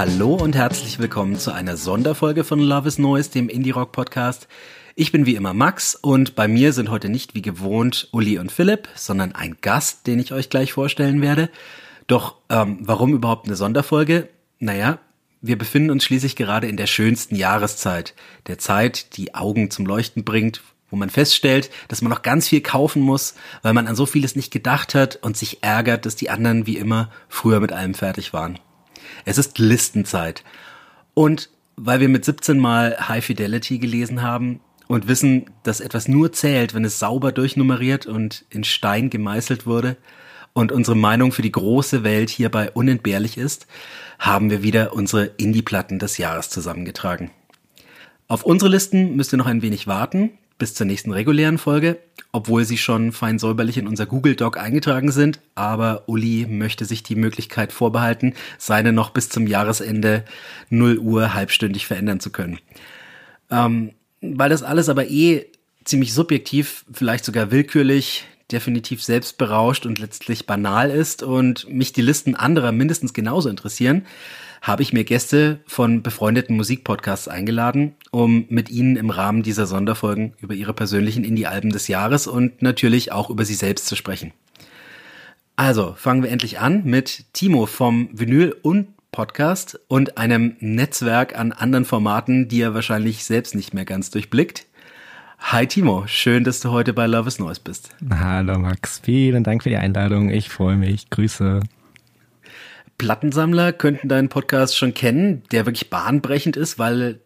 [0.00, 4.48] Hallo und herzlich willkommen zu einer Sonderfolge von Love is Noise, dem Indie Rock Podcast.
[4.94, 8.50] Ich bin wie immer Max und bei mir sind heute nicht wie gewohnt Uli und
[8.50, 11.50] Philipp, sondern ein Gast, den ich euch gleich vorstellen werde.
[12.06, 14.30] Doch ähm, warum überhaupt eine Sonderfolge?
[14.58, 15.00] Naja,
[15.42, 18.14] wir befinden uns schließlich gerade in der schönsten Jahreszeit,
[18.46, 22.62] der Zeit, die Augen zum Leuchten bringt, wo man feststellt, dass man noch ganz viel
[22.62, 26.30] kaufen muss, weil man an so vieles nicht gedacht hat und sich ärgert, dass die
[26.30, 28.58] anderen wie immer früher mit allem fertig waren.
[29.24, 30.44] Es ist Listenzeit.
[31.14, 36.32] Und weil wir mit 17 mal High Fidelity gelesen haben und wissen, dass etwas nur
[36.32, 39.96] zählt, wenn es sauber durchnummeriert und in Stein gemeißelt wurde
[40.52, 43.66] und unsere Meinung für die große Welt hierbei unentbehrlich ist,
[44.18, 47.30] haben wir wieder unsere Indie-Platten des Jahres zusammengetragen.
[48.28, 50.30] Auf unsere Listen müsst ihr noch ein wenig warten,
[50.60, 51.98] bis zur nächsten regulären Folge,
[52.30, 55.40] obwohl sie schon fein säuberlich in unser Google Doc eingetragen sind.
[55.56, 60.24] Aber Uli möchte sich die Möglichkeit vorbehalten, seine noch bis zum Jahresende
[60.68, 62.60] 0 Uhr halbstündig verändern zu können.
[63.50, 65.46] Ähm, weil das alles aber eh
[65.84, 72.34] ziemlich subjektiv, vielleicht sogar willkürlich, definitiv selbstberauscht und letztlich banal ist und mich die Listen
[72.34, 74.06] anderer mindestens genauso interessieren,
[74.62, 80.34] habe ich mir Gäste von befreundeten Musikpodcasts eingeladen, um mit ihnen im Rahmen dieser Sonderfolgen
[80.40, 84.32] über ihre persönlichen Indie-Alben des Jahres und natürlich auch über sie selbst zu sprechen.
[85.56, 91.52] Also fangen wir endlich an mit Timo vom Vinyl und Podcast und einem Netzwerk an
[91.52, 94.66] anderen Formaten, die er wahrscheinlich selbst nicht mehr ganz durchblickt.
[95.38, 97.90] Hi Timo, schön, dass du heute bei Love is Noise bist.
[98.10, 100.30] Hallo Max, vielen Dank für die Einladung.
[100.30, 101.10] Ich freue mich.
[101.10, 101.60] Grüße.
[103.00, 107.20] Plattensammler könnten deinen Podcast schon kennen, der wirklich bahnbrechend ist, weil,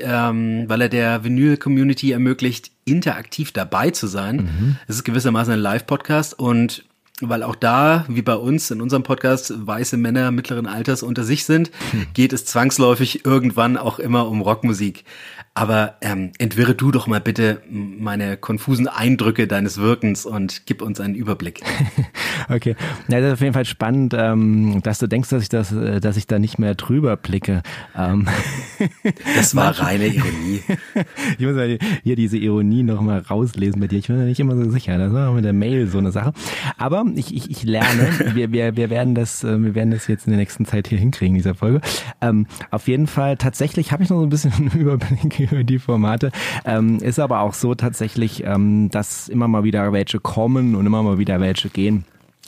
[0.00, 4.36] ähm, weil er der Vinyl-Community ermöglicht, interaktiv dabei zu sein.
[4.36, 4.76] Mhm.
[4.86, 6.84] Es ist gewissermaßen ein Live-Podcast und
[7.20, 11.44] weil auch da, wie bei uns in unserem Podcast, weiße Männer mittleren Alters unter sich
[11.44, 12.06] sind, hm.
[12.14, 15.04] geht es zwangsläufig irgendwann auch immer um Rockmusik.
[15.58, 21.00] Aber ähm, entwirre du doch mal bitte meine konfusen Eindrücke deines Wirkens und gib uns
[21.00, 21.62] einen Überblick.
[22.48, 22.76] okay,
[23.08, 25.98] ja, das ist auf jeden Fall spannend, ähm, dass du denkst, dass ich das, äh,
[25.98, 27.62] dass ich da nicht mehr drüber blicke.
[27.96, 28.28] Ähm.
[29.34, 30.62] Das war reine Ironie.
[31.38, 33.98] ich muss mal hier diese Ironie noch mal rauslesen bei dir.
[33.98, 34.98] Ich bin mir nicht immer so sicher.
[34.98, 36.32] Das war mit der Mail so eine Sache.
[36.76, 38.08] Aber ich, ich, ich lerne.
[38.34, 40.98] wir, wir, wir werden das, äh, wir werden das jetzt in der nächsten Zeit hier
[40.98, 41.80] hinkriegen, dieser Folge.
[42.20, 43.36] Ähm, auf jeden Fall.
[43.36, 46.32] Tatsächlich habe ich noch so ein bisschen einen Überblick über die Formate.
[46.64, 51.02] Ähm, ist aber auch so tatsächlich, ähm, dass immer mal wieder welche kommen und immer
[51.02, 52.04] mal wieder welche gehen.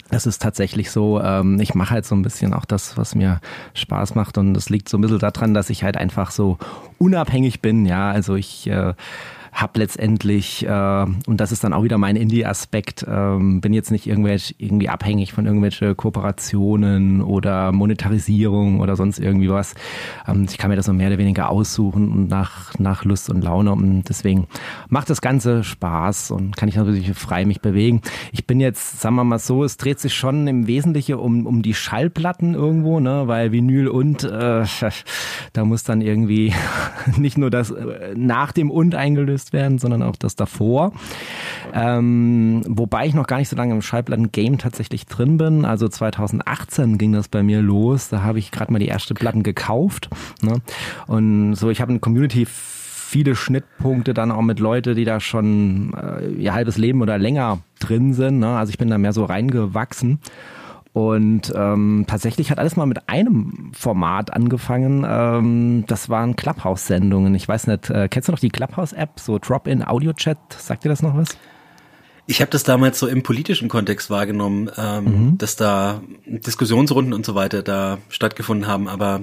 [0.09, 3.39] Das ist tatsächlich so, ähm, ich mache halt so ein bisschen auch das, was mir
[3.73, 6.57] Spaß macht und das liegt so ein bisschen daran, dass ich halt einfach so
[6.97, 8.93] unabhängig bin, ja, also ich äh,
[9.51, 14.07] habe letztendlich, äh, und das ist dann auch wieder mein Indie-Aspekt, ähm, bin jetzt nicht
[14.07, 19.75] irgendwelche, irgendwie abhängig von irgendwelche Kooperationen oder Monetarisierung oder sonst irgendwie was.
[20.27, 23.43] Ähm, ich kann mir das so mehr oder weniger aussuchen und nach, nach Lust und
[23.43, 24.47] Laune und deswegen
[24.87, 28.01] macht das Ganze Spaß und kann ich natürlich frei mich bewegen.
[28.31, 31.61] Ich bin jetzt, sagen wir mal so, es dreht sich schon im Wesentlichen um, um
[31.61, 34.63] die Schallplatten irgendwo, ne, weil Vinyl und äh,
[35.53, 36.53] da muss dann irgendwie
[37.17, 40.93] nicht nur das äh, nach dem und eingelöst gelöst werden, sondern auch das davor.
[41.73, 45.65] Ähm, wobei ich noch gar nicht so lange im Schallplatten-Game tatsächlich drin bin.
[45.65, 48.09] Also 2018 ging das bei mir los.
[48.09, 50.09] Da habe ich gerade mal die erste Platten gekauft.
[50.41, 50.61] Ne?
[51.07, 55.93] Und so, ich habe eine Community viele Schnittpunkte dann auch mit Leute, die da schon
[55.93, 58.39] äh, ihr halbes Leben oder länger drin sind.
[58.39, 58.55] Ne?
[58.55, 60.19] Also ich bin da mehr so reingewachsen.
[60.93, 65.05] Und ähm, tatsächlich hat alles mal mit einem Format angefangen.
[65.07, 67.33] Ähm, das waren Clubhouse-Sendungen.
[67.35, 70.37] Ich weiß nicht, äh, kennst du noch die Clubhouse-App, so Drop-in Audio-Chat?
[70.57, 71.37] Sagt dir das noch was?
[72.31, 75.37] Ich habe das damals so im politischen Kontext wahrgenommen, ähm, mhm.
[75.37, 79.19] dass da Diskussionsrunden und so weiter da stattgefunden haben, aber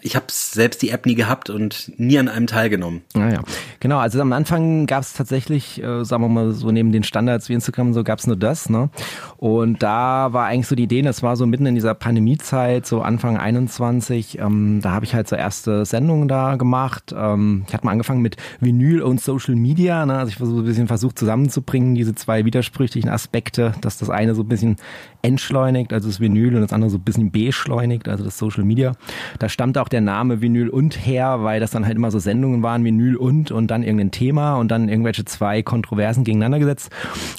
[0.00, 3.02] ich habe selbst die App nie gehabt und nie an einem teilgenommen.
[3.12, 3.98] Naja, ah, genau.
[3.98, 7.52] Also am Anfang gab es tatsächlich, äh, sagen wir mal so neben den Standards wie
[7.52, 8.88] Instagram so gab es nur das, ne?
[9.36, 13.02] Und da war eigentlich so die Idee, das war so mitten in dieser Pandemiezeit, so
[13.02, 17.14] Anfang 21, ähm, da habe ich halt so erste Sendungen da gemacht.
[17.14, 20.16] Ähm, ich hatte mal angefangen mit Vinyl und Social Media, ne?
[20.16, 24.42] Also ich versuche ein bisschen versucht zusammenzubringen diese zwei widersprüchlichen Aspekte, dass das eine so
[24.42, 24.76] ein bisschen
[25.22, 28.92] entschleunigt, also das Vinyl und das andere so ein bisschen beschleunigt, also das Social Media.
[29.38, 32.62] Da stammt auch der Name Vinyl und her, weil das dann halt immer so Sendungen
[32.62, 36.90] waren, Vinyl und und dann irgendein Thema und dann irgendwelche zwei Kontroversen gegeneinander gesetzt.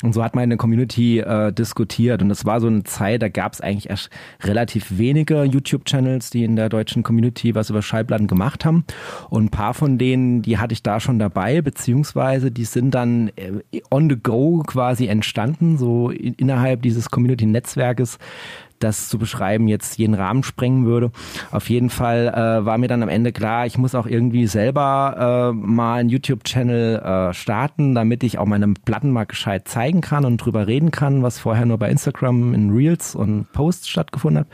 [0.02, 2.22] Und so hat meine Community äh, diskutiert.
[2.22, 4.10] Und das war so eine Zeit, da gab es eigentlich erst
[4.42, 8.86] relativ wenige YouTube-Channels, die in der deutschen Community was über Schallplatten gemacht haben.
[9.30, 13.30] Und ein paar von denen, die hatte ich da schon dabei, beziehungsweise die sind dann
[13.36, 18.18] äh, on the go quasi entstanden, so innerhalb dieses Community-Netzwerkes
[18.86, 21.12] das zu beschreiben jetzt jeden Rahmen sprengen würde.
[21.52, 25.52] Auf jeden Fall äh, war mir dann am Ende klar, ich muss auch irgendwie selber
[25.52, 30.26] äh, mal einen YouTube-Channel äh, starten, damit ich auch meine Platten mal gescheit zeigen kann
[30.26, 34.48] und drüber reden kann, was vorher nur bei Instagram in Reels und Posts stattgefunden hat.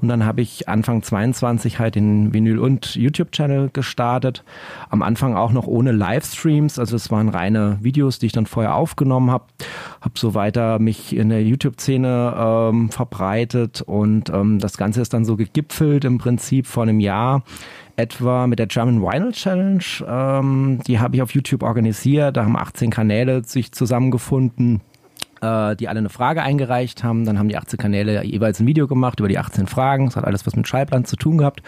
[0.00, 4.44] Und dann habe ich Anfang 22 halt den Vinyl und YouTube-Channel gestartet.
[4.90, 8.74] Am Anfang auch noch ohne Livestreams, also es waren reine Videos, die ich dann vorher
[8.74, 9.44] aufgenommen habe.
[10.00, 15.12] Habe so weiter mich in der YouTube-Szene ähm, verbreitet gestartet und ähm, das Ganze ist
[15.12, 17.42] dann so gegipfelt im Prinzip vor einem Jahr
[17.96, 19.84] etwa mit der German Vinyl Challenge.
[20.06, 22.36] Ähm, die habe ich auf YouTube organisiert.
[22.36, 24.80] Da haben 18 Kanäle sich zusammengefunden
[25.40, 27.24] äh, die alle eine Frage eingereicht haben.
[27.24, 30.06] Dann haben die 18 Kanäle jeweils ein Video gemacht über die 18 Fragen.
[30.06, 31.62] Das hat alles was mit Schallplan zu tun gehabt.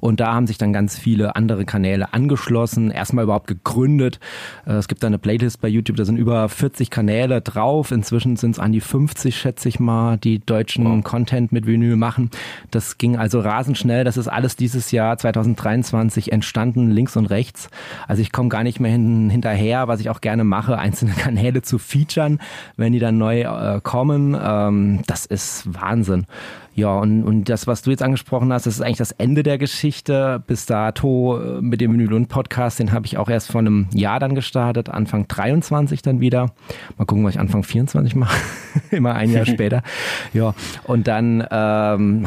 [0.00, 4.20] Und da haben sich dann ganz viele andere Kanäle angeschlossen, erstmal überhaupt gegründet.
[4.66, 7.90] Äh, es gibt da eine Playlist bei YouTube, da sind über 40 Kanäle drauf.
[7.90, 11.04] Inzwischen sind es an die 50, schätze ich mal, die deutschen wow.
[11.04, 12.30] Content mit Vinyl machen.
[12.70, 14.04] Das ging also rasend schnell.
[14.04, 17.68] Das ist alles dieses Jahr 2023 entstanden, links und rechts.
[18.06, 21.62] Also ich komme gar nicht mehr hin, hinterher, was ich auch gerne mache, einzelne Kanäle
[21.62, 22.40] zu featuren,
[22.76, 24.36] wenn die dann neu äh, kommen.
[24.40, 26.26] Ähm, das ist Wahnsinn.
[26.76, 29.58] Ja, und, und das, was du jetzt angesprochen hast, das ist eigentlich das Ende der
[29.58, 30.42] Geschichte.
[30.44, 34.18] Bis dato äh, mit dem Menü Podcast, den habe ich auch erst vor einem Jahr
[34.18, 36.50] dann gestartet, Anfang 23 dann wieder.
[36.96, 38.36] Mal gucken, was ich Anfang 24 mache.
[38.90, 39.82] Immer ein Jahr später.
[40.32, 40.54] Ja,
[40.84, 42.26] und dann ähm,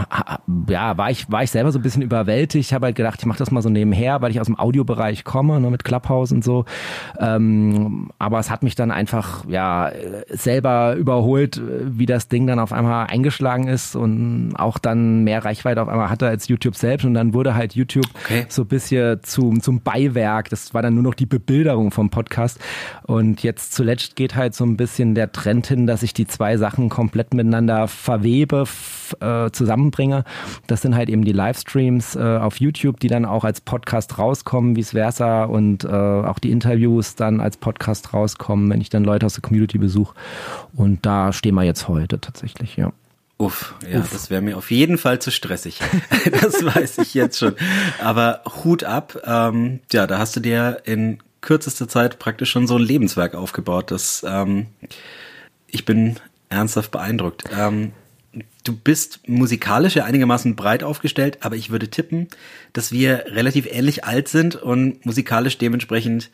[0.70, 2.68] ja, war ich, war ich selber so ein bisschen überwältigt.
[2.68, 5.24] Ich habe halt gedacht, ich mache das mal so nebenher, weil ich aus dem Audiobereich
[5.24, 6.66] komme, ne, mit Clubhouse und so.
[7.20, 9.92] Ähm, aber es hat mich dann einfach ja
[10.30, 15.82] selber überholt, wie das Ding dann auf einmal eingeschlagen ist und auch dann mehr Reichweite
[15.82, 18.46] auf einmal hatte als YouTube selbst und dann wurde halt YouTube okay.
[18.50, 20.50] so ein bisschen zum, zum Beiwerk.
[20.50, 22.60] Das war dann nur noch die Bebilderung vom Podcast.
[23.04, 26.58] Und jetzt zuletzt geht halt so ein bisschen der Trend hin, dass ich die zwei
[26.58, 28.66] Sachen komplett miteinander verwebe,
[29.20, 30.24] äh, zusammenbringe.
[30.68, 34.76] Das sind halt eben die Livestreams äh, auf YouTube, die dann auch als Podcast rauskommen,
[34.76, 39.26] vice versa und äh, auch die Interviews dann als Podcast rauskommen, wenn ich dann Leute
[39.26, 40.16] aus der Community besuche.
[40.76, 42.92] Und da stehen wir jetzt heute tatsächlich, ja.
[43.38, 44.12] Uff, ja, Uff.
[44.12, 45.80] das wäre mir auf jeden Fall zu stressig.
[46.42, 47.56] das weiß ich jetzt schon.
[48.02, 52.78] Aber Hut ab, ähm, ja, da hast du dir in kürzester Zeit praktisch schon so
[52.78, 53.92] ein Lebenswerk aufgebaut.
[53.92, 54.68] Das, ähm,
[55.68, 56.16] ich bin
[56.50, 57.44] ernsthaft beeindruckt.
[57.56, 57.94] Ähm,
[58.64, 62.28] du bist musikalisch ja einigermaßen breit aufgestellt, aber ich würde tippen,
[62.74, 66.32] dass wir relativ ähnlich alt sind und musikalisch dementsprechend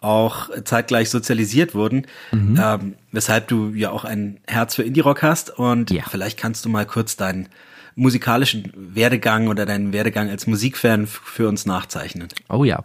[0.00, 2.60] auch zeitgleich sozialisiert wurden, mhm.
[2.62, 6.04] ähm, weshalb du ja auch ein Herz für Indie-Rock hast und ja.
[6.08, 7.48] vielleicht kannst du mal kurz deinen
[7.96, 12.28] musikalischen Werdegang oder deinen Werdegang als Musikfan für uns nachzeichnen.
[12.50, 12.84] Oh ja,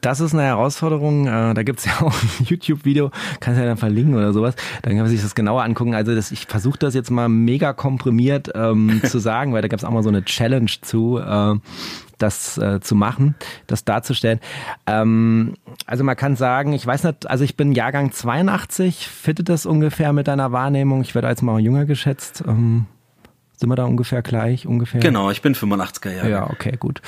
[0.00, 1.26] das ist eine Herausforderung.
[1.26, 3.10] Äh, da gibt's ja auch ein YouTube-Video,
[3.40, 4.56] kannst ja dann verlinken oder sowas.
[4.80, 5.94] Dann kann man sich das genauer angucken.
[5.94, 9.84] Also das, ich versuche das jetzt mal mega komprimiert ähm, zu sagen, weil da gab's
[9.84, 11.18] auch mal so eine Challenge zu.
[11.18, 11.56] Äh,
[12.18, 13.34] das äh, zu machen,
[13.66, 14.40] das darzustellen.
[14.86, 15.54] Ähm,
[15.86, 20.12] also man kann sagen, ich weiß nicht, also ich bin Jahrgang 82, fittet das ungefähr
[20.12, 21.02] mit deiner Wahrnehmung?
[21.02, 22.44] Ich werde als mal jünger geschätzt.
[22.46, 22.86] Ähm,
[23.56, 24.66] sind wir da ungefähr gleich?
[24.66, 25.00] Ungefähr?
[25.00, 26.30] Genau, ich bin 85er Jahre.
[26.30, 27.00] Ja, okay, gut.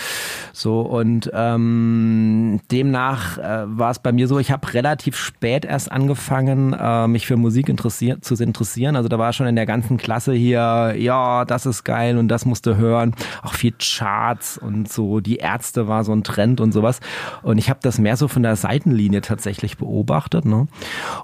[0.54, 5.92] So, und ähm, demnach äh, war es bei mir so, ich habe relativ spät erst
[5.92, 8.96] angefangen, äh, mich für Musik interessiert, zu interessieren.
[8.96, 12.46] Also da war schon in der ganzen Klasse hier, ja, das ist geil und das
[12.46, 13.14] musst du hören.
[13.42, 15.20] Auch viel Charts und so.
[15.20, 17.00] Die Ärzte war so ein Trend und sowas.
[17.42, 20.46] Und ich habe das mehr so von der Seitenlinie tatsächlich beobachtet.
[20.46, 20.66] Ne?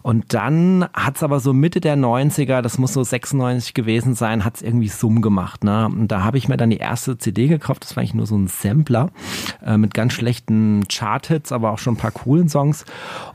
[0.03, 4.61] Und dann hat's aber so Mitte der 90er, das muss so 96 gewesen sein, hat's
[4.61, 5.65] irgendwie so gemacht.
[5.65, 5.87] Ne?
[5.87, 7.85] Und da habe ich mir dann die erste CD gekauft.
[7.85, 9.11] Das war eigentlich nur so ein Sampler
[9.65, 12.85] äh, mit ganz schlechten Chart-Hits, aber auch schon ein paar coolen Songs.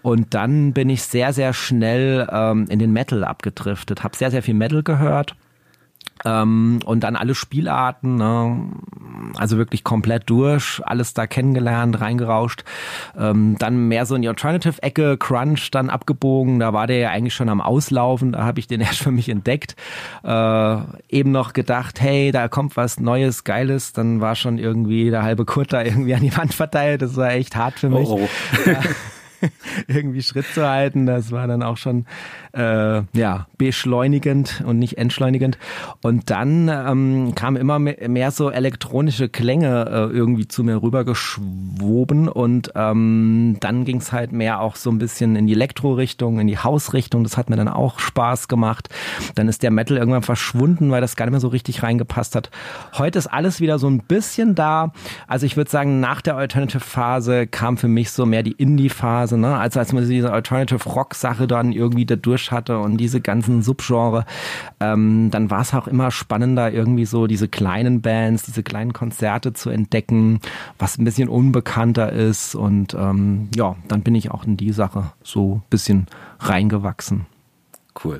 [0.02, 4.04] Und dann bin ich sehr, sehr schnell ähm, in den Metal abgedriftet.
[4.04, 5.36] Habe sehr, sehr viel Metal gehört
[6.26, 8.68] ähm, und dann alle Spielarten, ne?
[9.38, 12.64] also wirklich komplett durch, alles da kennengelernt, reingerauscht.
[13.18, 17.34] Ähm, dann mehr so in die Alternative-Ecke, Crunch dann abgebogen, da war der ja eigentlich
[17.34, 19.76] schon am Auslaufen, da habe ich den erst für mich entdeckt.
[20.24, 20.78] Äh,
[21.10, 25.46] eben noch gedacht, hey, da kommt was Neues, Geiles, dann war schon irgendwie der halbe
[25.46, 28.08] Kurt da irgendwie an die Wand verteilt, das war echt hart für mich.
[28.10, 28.70] Oh, oh.
[29.88, 31.06] irgendwie Schritt zu halten.
[31.06, 32.06] Das war dann auch schon
[32.54, 35.58] äh, ja beschleunigend und nicht entschleunigend.
[36.02, 42.72] Und dann ähm, kamen immer mehr, so elektronische Klänge äh, irgendwie zu mir rübergeschwoben und
[42.76, 46.58] ähm, dann ging es halt mehr auch so ein bisschen in die Elektro-Richtung, in die
[46.58, 47.24] Hausrichtung.
[47.24, 48.90] Das hat mir dann auch Spaß gemacht.
[49.36, 52.50] Dann ist der Metal irgendwann verschwunden, weil das gar nicht mehr so richtig reingepasst hat.
[52.98, 54.94] Heute ist alles wieder so ein bisschen da.
[55.28, 59.58] Also ich würde sagen, nach der Alternative-Phase kam für mich so mehr die Indie-Phase, ne?
[59.58, 64.26] Also als man diese Alternative-Rock-Sache dann irgendwie da durch hatte und diese ganzen Subgenre,
[64.80, 69.54] ähm, dann war es auch immer spannender, irgendwie so diese kleinen Bands, diese kleinen Konzerte
[69.54, 70.40] zu entdecken,
[70.78, 72.56] was ein bisschen unbekannter ist.
[72.56, 76.08] Und ähm, ja, dann bin ich auch in die Sache so ein bisschen
[76.40, 77.26] reingewachsen.
[78.04, 78.20] Cool.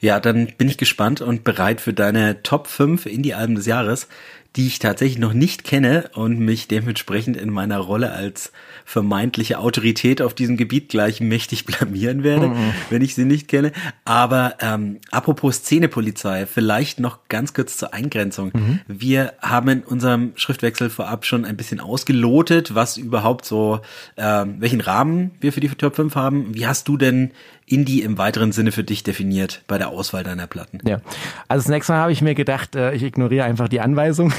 [0.00, 4.08] Ja, dann bin ich gespannt und bereit für deine Top 5 Indie-Alben des Jahres
[4.56, 8.52] die ich tatsächlich noch nicht kenne und mich dementsprechend in meiner Rolle als
[8.86, 12.72] vermeintliche Autorität auf diesem Gebiet gleich mächtig blamieren werde, mhm.
[12.88, 13.72] wenn ich sie nicht kenne.
[14.04, 18.52] Aber ähm, apropos Szenepolizei, vielleicht noch ganz kurz zur Eingrenzung.
[18.54, 18.80] Mhm.
[18.88, 23.80] Wir haben in unserem Schriftwechsel vorab schon ein bisschen ausgelotet, was überhaupt so,
[24.16, 26.54] ähm, welchen Rahmen wir für die Top 5 haben.
[26.54, 27.32] Wie hast du denn
[27.66, 30.78] Indie im weiteren Sinne für dich definiert bei der Auswahl deiner Platten?
[30.86, 31.00] Ja,
[31.48, 34.32] also das nächste Mal habe ich mir gedacht, äh, ich ignoriere einfach die Anweisung.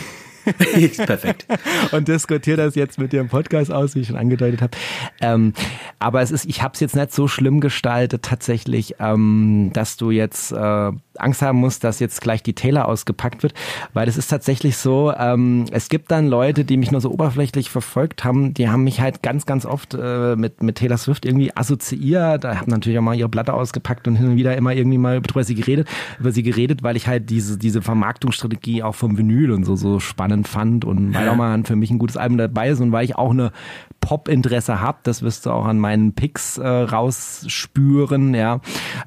[1.05, 1.45] Perfekt.
[1.91, 4.77] und diskutiere das jetzt mit dir im Podcast aus, wie ich schon angedeutet habe.
[5.21, 5.53] Ähm,
[5.99, 10.11] aber es ist, ich habe es jetzt nicht so schlimm gestaltet tatsächlich, ähm, dass du
[10.11, 13.53] jetzt äh, Angst haben musst, dass jetzt gleich die Taylor ausgepackt wird,
[13.93, 17.69] weil es ist tatsächlich so, ähm, es gibt dann Leute, die mich nur so oberflächlich
[17.69, 21.55] verfolgt haben, die haben mich halt ganz, ganz oft äh, mit, mit Taylor Swift irgendwie
[21.55, 24.97] assoziiert, da haben natürlich auch mal ihre Platte ausgepackt und hin und wieder immer irgendwie
[24.97, 25.87] mal über sie geredet,
[26.19, 29.99] über sie geredet, weil ich halt diese, diese Vermarktungsstrategie auch vom Vinyl und so, so
[29.99, 33.05] spannend fand und weil auch mal für mich ein gutes Album dabei ist und weil
[33.05, 33.51] ich auch eine
[33.99, 38.61] Pop-Interesse habe, das wirst du auch an meinen Picks äh, rausspüren, ja.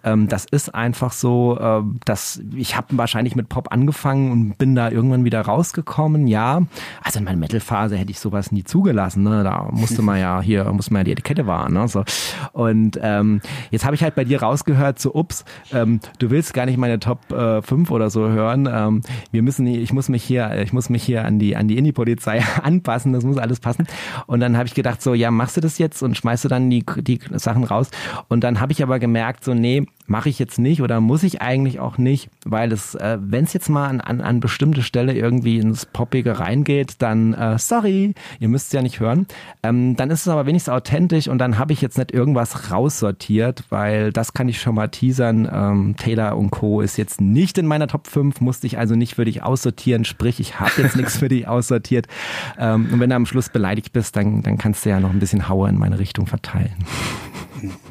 [0.05, 4.75] Ähm, das ist einfach so, äh, dass ich habe wahrscheinlich mit Pop angefangen und bin
[4.75, 6.63] da irgendwann wieder rausgekommen, ja.
[7.03, 9.45] Also in meiner Metal-Phase hätte ich sowas nie zugelassen, ne?
[9.45, 11.89] Da musste man ja hier, muss man ja die Etikette wahren, ne?
[11.89, 12.05] So.
[12.53, 13.41] Und ähm,
[13.71, 16.99] jetzt habe ich halt bei dir rausgehört, so ups, ähm, du willst gar nicht meine
[17.01, 18.69] Top äh, 5 oder so hören.
[18.71, 19.03] Ähm,
[19.33, 22.43] wir müssen, ich muss mich hier, ich muss mich hier an die, an die Indie-Polizei
[22.63, 23.87] anpassen, das muss alles passen.
[24.27, 26.71] Und dann habe ich gedacht, so, ja, machst du das jetzt und schmeißt du dann
[26.71, 27.91] die, die Sachen raus.
[28.29, 31.41] Und dann habe ich aber gemerkt, so, nee, mache ich jetzt nicht oder muss ich
[31.41, 35.15] eigentlich auch nicht, weil es, äh, wenn es jetzt mal an, an, an bestimmte Stelle
[35.15, 39.27] irgendwie ins Poppige reingeht, dann äh, sorry, ihr müsst es ja nicht hören.
[39.63, 43.63] Ähm, dann ist es aber wenigstens authentisch und dann habe ich jetzt nicht irgendwas raussortiert,
[43.71, 45.49] weil das kann ich schon mal teasern.
[45.51, 46.81] Ähm, Taylor und Co.
[46.81, 50.41] ist jetzt nicht in meiner Top 5, musste ich also nicht für dich aussortieren, sprich,
[50.41, 52.09] ich habe jetzt nichts für dich aussortiert.
[52.59, 55.21] Ähm, und wenn du am Schluss beleidigt bist, dann, dann kannst du ja noch ein
[55.21, 56.75] bisschen Hauer in meine Richtung verteilen.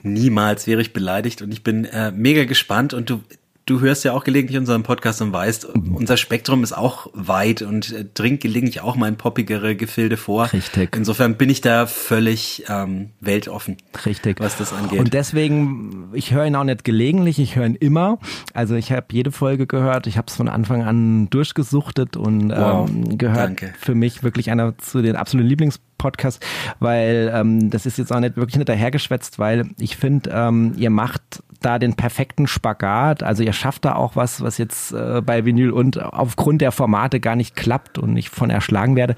[0.04, 3.22] Niemals wäre ich beleidigt und ich bin äh, mega gespannt und du,
[3.70, 7.92] du hörst ja auch gelegentlich unseren Podcast und weißt, unser Spektrum ist auch weit und
[7.92, 10.52] äh, dringt gelegentlich auch mal in poppigere Gefilde vor.
[10.52, 10.96] Richtig.
[10.96, 13.78] Insofern bin ich da völlig ähm, weltoffen.
[14.06, 14.40] Richtig.
[14.40, 15.00] Was das angeht.
[15.00, 18.18] Und deswegen, ich höre ihn auch nicht gelegentlich, ich höre ihn immer.
[18.54, 22.90] Also ich habe jede Folge gehört, ich habe es von Anfang an durchgesuchtet und wow,
[22.90, 23.74] ähm, gehört danke.
[23.80, 26.44] für mich wirklich einer zu den absoluten Lieblings Podcast,
[26.80, 30.90] weil ähm, das ist jetzt auch nicht wirklich nicht dahergeschwätzt, weil ich finde, ähm, ihr
[30.90, 33.24] macht da den perfekten Spagat.
[33.24, 37.20] Also ihr schafft da auch was, was jetzt äh, bei Vinyl und aufgrund der Formate
[37.20, 39.16] gar nicht klappt und ich von erschlagen werde.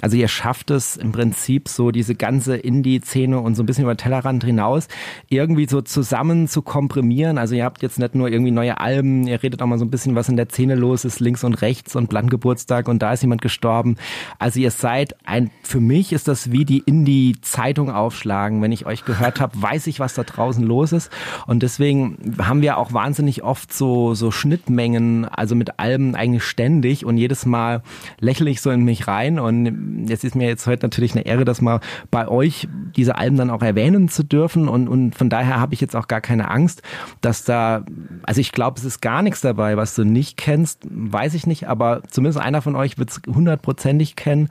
[0.00, 3.94] Also ihr schafft es im Prinzip so diese ganze Indie-Szene und so ein bisschen über
[3.94, 4.88] den Tellerrand hinaus
[5.28, 7.38] irgendwie so zusammen zu komprimieren.
[7.38, 9.90] Also ihr habt jetzt nicht nur irgendwie neue Alben, ihr redet auch mal so ein
[9.90, 13.22] bisschen, was in der Szene los ist, links und rechts und Landgeburtstag und da ist
[13.22, 13.96] jemand gestorben.
[14.38, 18.62] Also ihr seid ein, für mich ist das wie die Indie-Zeitung aufschlagen.
[18.62, 21.10] Wenn ich euch gehört habe, weiß ich, was da draußen los ist
[21.46, 26.44] und deswegen deswegen haben wir auch wahnsinnig oft so, so Schnittmengen, also mit Alben eigentlich
[26.44, 27.82] ständig und jedes Mal
[28.18, 31.46] lächle ich so in mich rein und jetzt ist mir jetzt heute natürlich eine Ehre,
[31.46, 35.58] das mal bei euch diese Alben dann auch erwähnen zu dürfen und, und von daher
[35.58, 36.82] habe ich jetzt auch gar keine Angst,
[37.22, 37.82] dass da,
[38.24, 41.66] also ich glaube, es ist gar nichts dabei, was du nicht kennst, weiß ich nicht,
[41.66, 44.50] aber zumindest einer von euch wird es hundertprozentig kennen,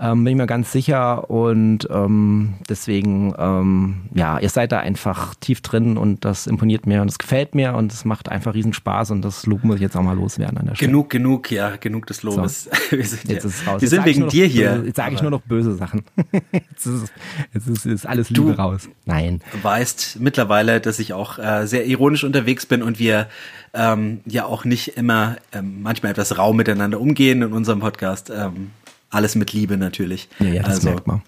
[0.00, 5.34] ähm, bin ich mir ganz sicher und ähm, deswegen, ähm, ja, ihr seid da einfach
[5.34, 8.54] tief drin und das imponiert imponiert mir und es gefällt mir und es macht einfach
[8.54, 10.90] riesen Spaß und das Lob muss ich jetzt auch mal loswerden an der Stelle.
[10.90, 12.64] Genug, genug, ja, genug des Lobes.
[12.64, 12.70] So.
[12.96, 13.80] Wir sind, jetzt ist es raus.
[13.80, 14.72] Wir sind wegen dir hier.
[14.72, 16.02] Böse, jetzt sage ich nur noch böse Sachen.
[16.52, 17.12] jetzt ist,
[17.52, 18.88] jetzt ist, ist alles Liebe du raus.
[19.04, 19.40] Nein.
[19.62, 23.28] weißt mittlerweile, dass ich auch äh, sehr ironisch unterwegs bin und wir
[23.74, 28.30] ähm, ja auch nicht immer ähm, manchmal etwas rau miteinander umgehen in unserem Podcast.
[28.30, 28.70] Ähm,
[29.10, 30.28] alles mit Liebe natürlich.
[30.38, 31.22] Ja, ja das also, merkt man.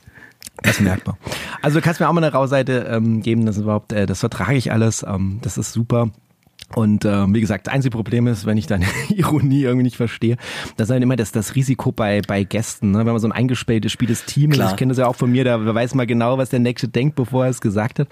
[0.62, 1.16] Das merkt man.
[1.62, 4.56] Also du kannst mir auch mal eine Rauseite ähm, geben, das überhaupt, äh, das vertrage
[4.56, 6.10] ich alles, ähm, das ist super.
[6.74, 10.36] Und äh, wie gesagt, das einzige Problem ist, wenn ich deine Ironie irgendwie nicht verstehe,
[10.76, 12.98] das ist halt immer das, das Risiko bei, bei Gästen, ne?
[12.98, 14.60] wenn man so ein eingespieltes spieltes Team ist.
[14.60, 17.16] Ich kenne das ja auch von mir, da weiß man genau, was der Nächste denkt,
[17.16, 18.08] bevor er es gesagt hat.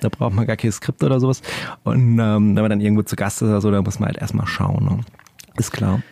[0.00, 1.42] Da braucht man gar kein Skript oder sowas.
[1.84, 4.18] Und ähm, wenn man dann irgendwo zu Gast ist oder so, da muss man halt
[4.18, 4.84] erstmal schauen.
[4.84, 5.00] Ne?
[5.56, 6.02] Ist klar.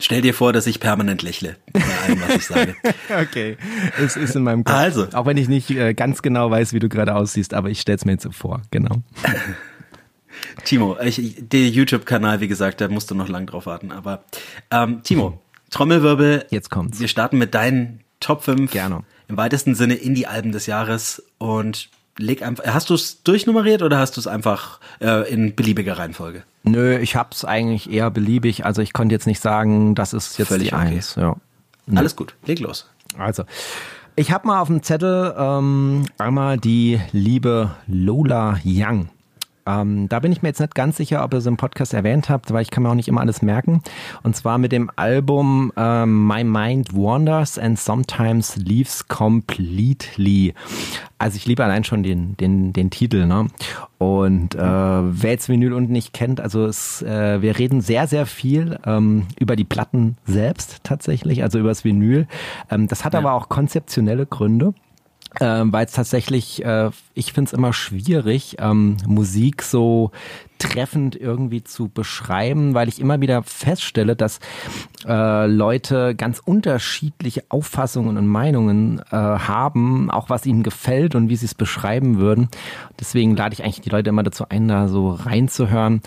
[0.00, 2.76] Stell dir vor, dass ich permanent lächle bei allem, was ich sage.
[3.20, 3.56] okay,
[3.98, 4.76] es ist in meinem Kopf.
[4.76, 5.08] Also.
[5.12, 8.04] Auch wenn ich nicht äh, ganz genau weiß, wie du gerade aussiehst, aber ich stell's
[8.04, 9.02] mir jetzt so vor, genau.
[10.64, 13.90] Timo, ich, der YouTube-Kanal, wie gesagt, da musst du noch lang drauf warten.
[13.90, 14.24] Aber
[14.70, 15.40] ähm, Timo,
[15.70, 16.46] Trommelwirbel.
[16.50, 17.00] Jetzt kommt's.
[17.00, 18.70] Wir starten mit deinen Top 5.
[18.70, 19.02] Gerne.
[19.28, 21.22] Im weitesten Sinne Indie-Alben des Jahres.
[21.38, 22.64] Und leg einfach.
[22.66, 26.42] Hast du es durchnummeriert oder hast du es einfach äh, in beliebiger Reihenfolge?
[26.70, 28.64] Nö, ich hab's eigentlich eher beliebig.
[28.64, 30.86] Also ich konnte jetzt nicht sagen, das ist jetzt Völlig die okay.
[30.96, 31.14] Eins.
[31.16, 31.36] Ja.
[31.86, 31.98] Nee.
[31.98, 32.88] Alles gut, leg los.
[33.16, 33.44] Also,
[34.16, 39.08] ich habe mal auf dem Zettel ähm, einmal die liebe Lola Young.
[39.68, 42.30] Ähm, da bin ich mir jetzt nicht ganz sicher, ob ihr es im Podcast erwähnt
[42.30, 43.82] habt, weil ich kann mir auch nicht immer alles merken.
[44.22, 50.54] Und zwar mit dem Album ähm, My Mind Wanders and Sometimes Leaves Completely.
[51.18, 53.26] Also ich liebe allein schon den, den, den Titel.
[53.26, 53.48] Ne?
[53.98, 58.24] Und äh, wer jetzt Vinyl unten nicht kennt, also es, äh, wir reden sehr, sehr
[58.24, 62.26] viel ähm, über die Platten selbst tatsächlich, also über das Vinyl.
[62.70, 63.18] Ähm, das hat ja.
[63.18, 64.72] aber auch konzeptionelle Gründe
[65.40, 70.10] ähm, weil es tatsächlich, äh, ich finde es immer schwierig, ähm, Musik so
[70.58, 74.40] treffend irgendwie zu beschreiben, weil ich immer wieder feststelle, dass
[75.06, 81.36] äh, Leute ganz unterschiedliche Auffassungen und Meinungen äh, haben, auch was ihnen gefällt und wie
[81.36, 82.48] sie es beschreiben würden.
[82.98, 86.02] Deswegen lade ich eigentlich die Leute immer dazu ein, da so reinzuhören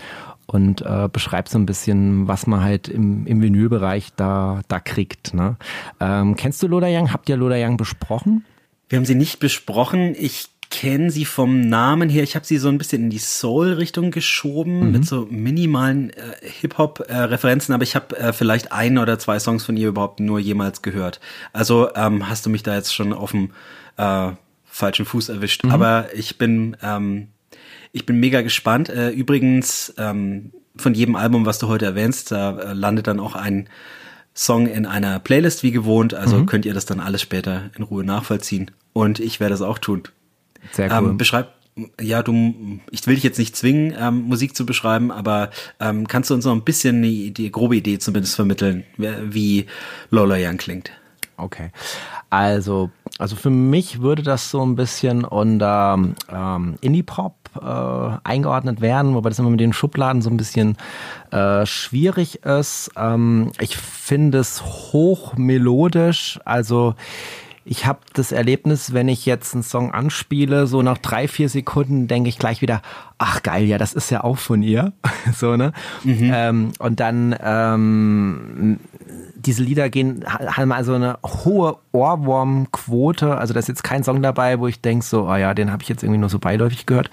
[0.46, 5.32] und äh, beschreibt so ein bisschen, was man halt im, im Vinylbereich da, da kriegt.
[5.32, 5.56] Ne?
[5.98, 7.12] Ähm, kennst du Loda Young?
[7.12, 8.44] Habt ihr Loda Young besprochen?
[8.92, 10.14] Wir haben sie nicht besprochen.
[10.18, 12.24] Ich kenne sie vom Namen her.
[12.24, 14.92] Ich habe sie so ein bisschen in die Soul-Richtung geschoben mhm.
[14.92, 19.78] mit so minimalen äh, Hip-Hop-Referenzen, aber ich habe äh, vielleicht ein oder zwei Songs von
[19.78, 21.20] ihr überhaupt nur jemals gehört.
[21.54, 23.52] Also ähm, hast du mich da jetzt schon auf dem
[23.96, 24.32] äh,
[24.66, 25.64] falschen Fuß erwischt.
[25.64, 25.70] Mhm.
[25.70, 27.28] Aber ich bin ähm,
[27.92, 28.90] ich bin mega gespannt.
[28.90, 33.36] Äh, übrigens ähm, von jedem Album, was du heute erwähnst, da äh, landet dann auch
[33.36, 33.70] ein
[34.34, 36.46] Song in einer Playlist wie gewohnt, also mhm.
[36.46, 38.70] könnt ihr das dann alles später in Ruhe nachvollziehen.
[38.92, 40.02] Und ich werde das auch tun.
[40.72, 41.10] Sehr cool.
[41.10, 41.54] Ähm, beschreib,
[42.00, 45.50] ja, du, ich will dich jetzt nicht zwingen, ähm, Musik zu beschreiben, aber
[45.80, 49.66] ähm, kannst du uns noch ein bisschen eine die grobe Idee zumindest vermitteln, wie
[50.10, 50.90] Lola Young klingt?
[51.38, 51.70] Okay.
[52.30, 55.98] Also, also für mich würde das so ein bisschen unter
[56.30, 60.76] ähm, Indie-Pop äh, eingeordnet werden, wobei das immer mit den Schubladen so ein bisschen
[61.30, 62.90] äh, schwierig ist.
[62.96, 66.94] Ähm, ich finde es hochmelodisch, also
[67.64, 72.08] ich habe das Erlebnis, wenn ich jetzt einen Song anspiele, so nach drei, vier Sekunden
[72.08, 72.82] denke ich gleich wieder,
[73.18, 74.92] ach geil, ja, das ist ja auch von ihr.
[75.34, 75.72] so, ne?
[76.02, 76.30] Mhm.
[76.34, 78.80] Ähm, und dann ähm,
[79.44, 83.36] diese Lieder gehen, haben also eine hohe Ohrwurmquote.
[83.36, 85.82] Also da ist jetzt kein Song dabei, wo ich denke, so, oh ja, den habe
[85.82, 87.10] ich jetzt irgendwie nur so beiläufig gehört.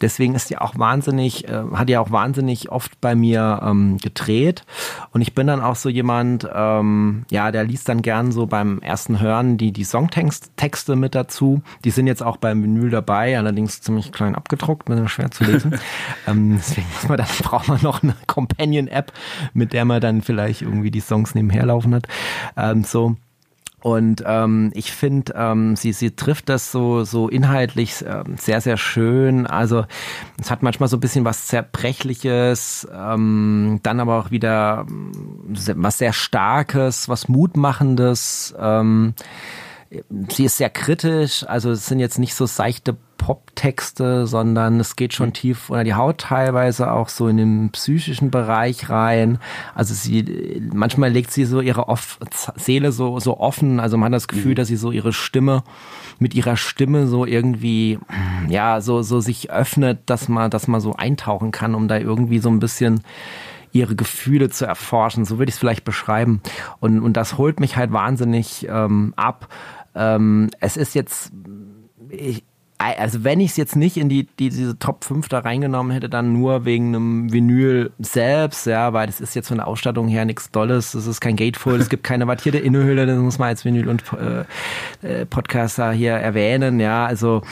[0.00, 4.64] Deswegen ist die auch wahnsinnig, äh, hat die auch wahnsinnig oft bei mir ähm, gedreht.
[5.12, 8.80] Und ich bin dann auch so jemand, ähm, ja, der liest dann gern so beim
[8.80, 11.62] ersten Hören die, die Songtexte mit dazu.
[11.84, 15.78] Die sind jetzt auch beim Vinyl dabei, allerdings ziemlich klein abgedruckt, mir schwer zu lesen.
[16.26, 19.12] ähm, deswegen muss man dann, braucht man noch eine Companion-App,
[19.54, 22.06] mit der man dann vielleicht irgendwie die Songs nebenher laufen hat.
[22.56, 23.16] Ähm, so.
[23.82, 28.76] Und ähm, ich finde, ähm, sie, sie trifft das so, so inhaltlich ähm, sehr, sehr
[28.76, 29.46] schön.
[29.46, 29.86] Also
[30.38, 35.12] es hat manchmal so ein bisschen was Zerbrechliches, ähm, dann aber auch wieder ähm,
[35.76, 38.54] was sehr Starkes, was Mutmachendes.
[38.58, 39.14] Ähm,
[40.28, 45.12] sie ist sehr kritisch, also es sind jetzt nicht so seichte Poptexte, sondern es geht
[45.12, 45.34] schon mhm.
[45.34, 49.38] tief unter die Haut teilweise auch so in den psychischen Bereich rein.
[49.74, 52.18] Also sie, manchmal legt sie so ihre Off
[52.56, 53.78] Seele so, so offen.
[53.78, 54.54] Also man hat das Gefühl, mhm.
[54.54, 55.64] dass sie so ihre Stimme
[56.18, 57.98] mit ihrer Stimme so irgendwie,
[58.48, 62.38] ja, so, so sich öffnet, dass man, dass man so eintauchen kann, um da irgendwie
[62.38, 63.02] so ein bisschen
[63.72, 65.26] ihre Gefühle zu erforschen.
[65.26, 66.40] So würde ich es vielleicht beschreiben.
[66.80, 69.48] Und, und das holt mich halt wahnsinnig ähm, ab.
[69.94, 71.32] Ähm, es ist jetzt,
[72.08, 72.44] ich,
[72.80, 76.08] also wenn ich es jetzt nicht in die, die, diese Top 5 da reingenommen hätte,
[76.08, 80.24] dann nur wegen einem Vinyl selbst, ja, weil das ist jetzt von der Ausstattung her
[80.24, 83.66] nichts Dolles, es ist kein Gatefold, es gibt keine wattierte Innenhülle, das muss man als
[83.66, 84.44] Vinyl und äh,
[85.06, 87.42] äh, Podcaster hier erwähnen, ja, also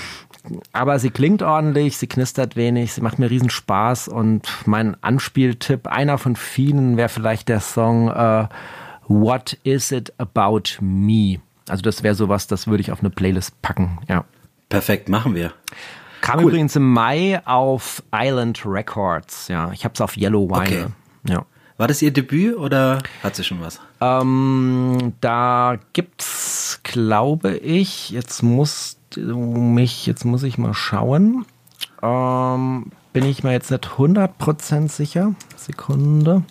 [0.73, 5.89] aber sie klingt ordentlich, sie knistert wenig, sie macht mir riesen Spaß und mein Anspieltipp,
[5.89, 8.49] einer von vielen, wäre vielleicht der Song äh,
[9.09, 11.41] What Is It About Me?
[11.69, 14.25] Also das wäre sowas, das würde ich auf eine Playlist packen, ja.
[14.79, 15.55] Perfekt, machen wir.
[16.21, 16.51] Kam cool.
[16.51, 19.73] übrigens im Mai auf Island Records, ja.
[19.73, 20.61] Ich habe es auf Yellow Wine.
[20.61, 20.87] Okay.
[21.29, 21.45] Ja.
[21.79, 23.81] War das ihr Debüt oder hat sie schon was?
[24.01, 31.45] Ähm, da gibt's, glaube ich, jetzt muss mich, jetzt muss ich mal schauen.
[32.01, 35.35] Ähm, bin ich mir jetzt nicht 100% sicher.
[35.57, 36.45] Sekunde.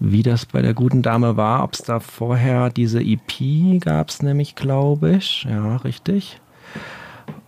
[0.00, 4.20] Wie das bei der guten Dame war, ob es da vorher diese EP gab es
[4.20, 5.44] nämlich, glaube ich.
[5.48, 6.38] Ja, richtig.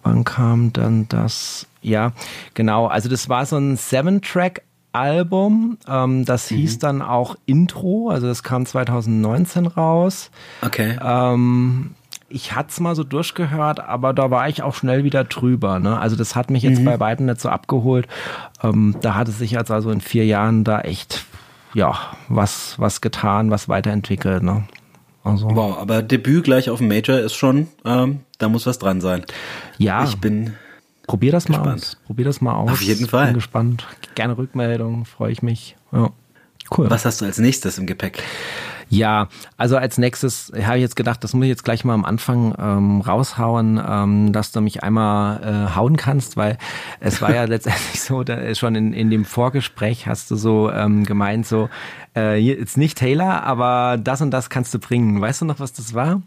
[0.03, 1.67] Wann kam dann das?
[1.81, 2.13] Ja,
[2.55, 2.87] genau.
[2.87, 4.63] Also das war so ein Seven-Track
[4.93, 5.79] Album.
[5.89, 6.57] Ähm, das mhm.
[6.57, 10.31] hieß dann auch Intro, also das kam 2019 raus.
[10.61, 10.99] Okay.
[11.03, 11.95] Ähm,
[12.29, 15.79] ich hatte es mal so durchgehört, aber da war ich auch schnell wieder drüber.
[15.79, 15.99] Ne?
[15.99, 16.85] Also das hat mich jetzt mhm.
[16.85, 18.07] bei beiden nicht so abgeholt.
[18.63, 21.25] Ähm, da hat es sich jetzt also in vier Jahren da echt
[21.75, 24.43] ja was was getan, was weiterentwickelt.
[24.43, 24.65] Ne?
[25.25, 25.49] Also.
[25.55, 29.25] Wow, aber Debüt gleich auf dem Major ist schon, ähm, da muss was dran sein.
[29.79, 30.05] Ja.
[30.05, 30.55] Ich bin
[31.07, 31.67] Probier das gespannt.
[31.67, 31.97] mal aus.
[32.07, 32.71] Probier das mal aus.
[32.71, 33.27] Auf jeden Fall.
[33.27, 33.87] Bin gespannt.
[34.15, 35.77] Gerne Rückmeldung, freue ich mich.
[35.93, 36.11] Ja.
[36.77, 36.89] Cool.
[36.89, 38.23] Was hast du als nächstes im Gepäck?
[38.89, 42.05] Ja, also als nächstes habe ich jetzt gedacht, das muss ich jetzt gleich mal am
[42.05, 46.59] Anfang ähm, raushauen, ähm, dass du mich einmal äh, hauen kannst, weil
[47.01, 51.05] es war ja letztendlich so, da, schon in, in dem Vorgespräch hast du so ähm,
[51.05, 51.71] gemeint, so,
[52.15, 55.21] äh, jetzt nicht Taylor, aber das und das kannst du bringen.
[55.21, 56.21] Weißt du noch, was das war?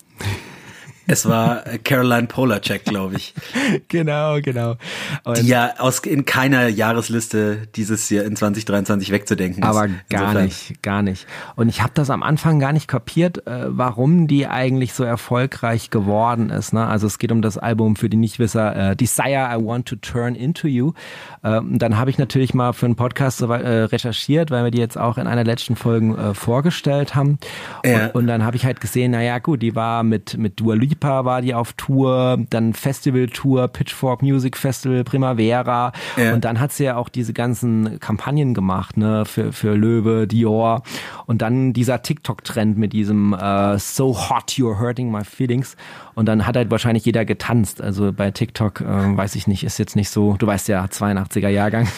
[1.08, 3.34] Es war Caroline Polacek, glaube ich.
[3.88, 4.76] genau, genau.
[5.24, 9.70] Und die ja aus, in keiner Jahresliste dieses Jahr in 2023 wegzudenken ist.
[9.70, 10.46] Aber gar Insofern.
[10.46, 11.28] nicht, gar nicht.
[11.56, 15.92] Und ich habe das am Anfang gar nicht kapiert, äh, warum die eigentlich so erfolgreich
[15.92, 16.74] geworden ist.
[16.74, 16.86] Ne?
[16.86, 20.34] Also es geht um das Album für die Nichtwisser, äh, Desire I Want to Turn
[20.34, 20.94] Into You.
[21.44, 24.80] Ähm, dann habe ich natürlich mal für einen Podcast so, äh, recherchiert, weil wir die
[24.80, 27.38] jetzt auch in einer letzten Folge äh, vorgestellt haben.
[27.86, 28.08] Ja.
[28.08, 30.95] Und, und, dann habe ich halt gesehen, naja gut, die war mit, mit Dua Lipa
[30.96, 35.92] Lipa war die auf Tour, dann Festival-Tour, Pitchfork Music Festival, Primavera.
[36.16, 36.34] Ja.
[36.34, 40.84] Und dann hat sie ja auch diese ganzen Kampagnen gemacht, ne, für, für Löwe, Dior.
[41.26, 45.76] Und dann dieser TikTok-Trend mit diesem uh, So hot, you're hurting my feelings.
[46.14, 47.82] Und dann hat halt wahrscheinlich jeder getanzt.
[47.82, 48.86] Also bei TikTok, äh,
[49.18, 51.88] weiß ich nicht, ist jetzt nicht so, du weißt ja, 82er Jahrgang.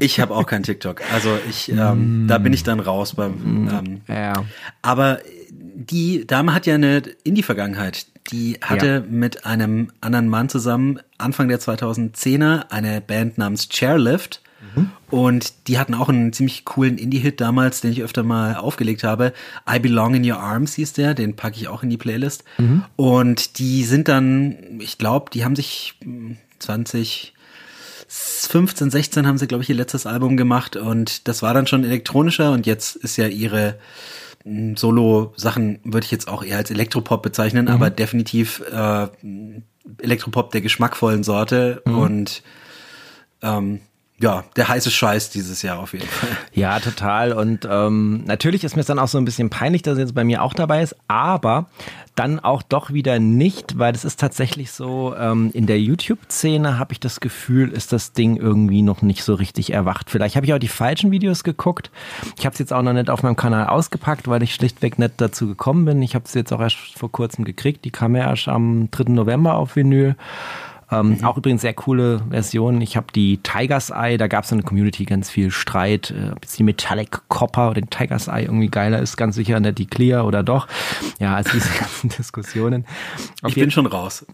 [0.00, 1.02] Ich habe auch kein TikTok.
[1.12, 2.26] Also ich, ähm, mm.
[2.26, 3.66] da bin ich dann raus beim.
[3.66, 3.68] Mm.
[3.68, 4.32] Ähm, ja.
[4.80, 5.18] Aber
[5.52, 8.06] die Dame hat ja eine Indie-Vergangenheit.
[8.30, 9.00] Die hatte ja.
[9.00, 14.40] mit einem anderen Mann zusammen Anfang der 2010er eine Band namens Chairlift.
[14.74, 14.90] Mhm.
[15.10, 19.32] Und die hatten auch einen ziemlich coolen Indie-Hit damals, den ich öfter mal aufgelegt habe.
[19.70, 22.44] I Belong in Your Arms hieß der, den packe ich auch in die Playlist.
[22.58, 22.84] Mhm.
[22.96, 25.94] Und die sind dann, ich glaube, die haben sich
[26.60, 27.34] 20,
[28.08, 31.82] 15, 16 haben sie, glaube ich, ihr letztes Album gemacht und das war dann schon
[31.82, 33.76] elektronischer und jetzt ist ja ihre
[34.44, 37.70] Solo-Sachen würde ich jetzt auch eher als Elektropop bezeichnen, mhm.
[37.70, 39.08] aber definitiv äh,
[39.98, 41.98] Elektropop der geschmackvollen Sorte mhm.
[41.98, 42.42] und
[43.42, 43.80] ähm,
[44.22, 46.30] ja, der heiße Scheiß dieses Jahr auf jeden Fall.
[46.54, 47.32] Ja, total.
[47.32, 50.22] Und ähm, natürlich ist mir dann auch so ein bisschen peinlich, dass er jetzt bei
[50.22, 51.66] mir auch dabei ist, aber
[52.14, 56.92] dann auch doch wieder nicht, weil es ist tatsächlich so, ähm, in der YouTube-Szene habe
[56.92, 60.08] ich das Gefühl, ist das Ding irgendwie noch nicht so richtig erwacht.
[60.08, 61.90] Vielleicht habe ich auch die falschen Videos geguckt.
[62.38, 65.14] Ich habe es jetzt auch noch nicht auf meinem Kanal ausgepackt, weil ich schlichtweg nicht
[65.16, 66.00] dazu gekommen bin.
[66.00, 67.84] Ich habe es jetzt auch erst vor kurzem gekriegt.
[67.84, 69.10] Die kam ja erst am 3.
[69.12, 70.14] November auf Vinyl.
[70.92, 71.24] Ähm, mhm.
[71.24, 72.80] Auch übrigens sehr coole Version.
[72.80, 76.30] Ich habe die Tiger's Eye, da gab es in der Community ganz viel Streit, äh,
[76.30, 79.78] ob jetzt die Metallic Copper oder den Tiger's Eye irgendwie geiler ist, ganz sicher nicht
[79.78, 80.68] die Clear oder doch.
[81.18, 82.84] Ja, also diese ganzen Diskussionen.
[83.42, 84.26] Auf ich bin schon raus.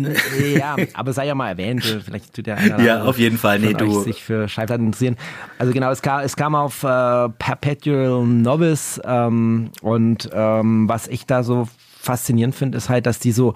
[0.57, 3.61] Ja, aber sei ja mal erwähnt, äh, vielleicht tut der einer Ja, auf jeden Fall,
[3.61, 4.01] nee, du.
[4.01, 5.16] sich für Schallplatten interessieren.
[5.59, 11.27] Also genau, es kam, es kam auf äh, Perpetual Novice ähm, und ähm, was ich
[11.27, 11.68] da so
[12.09, 13.53] faszinierend finde, ist halt, dass die so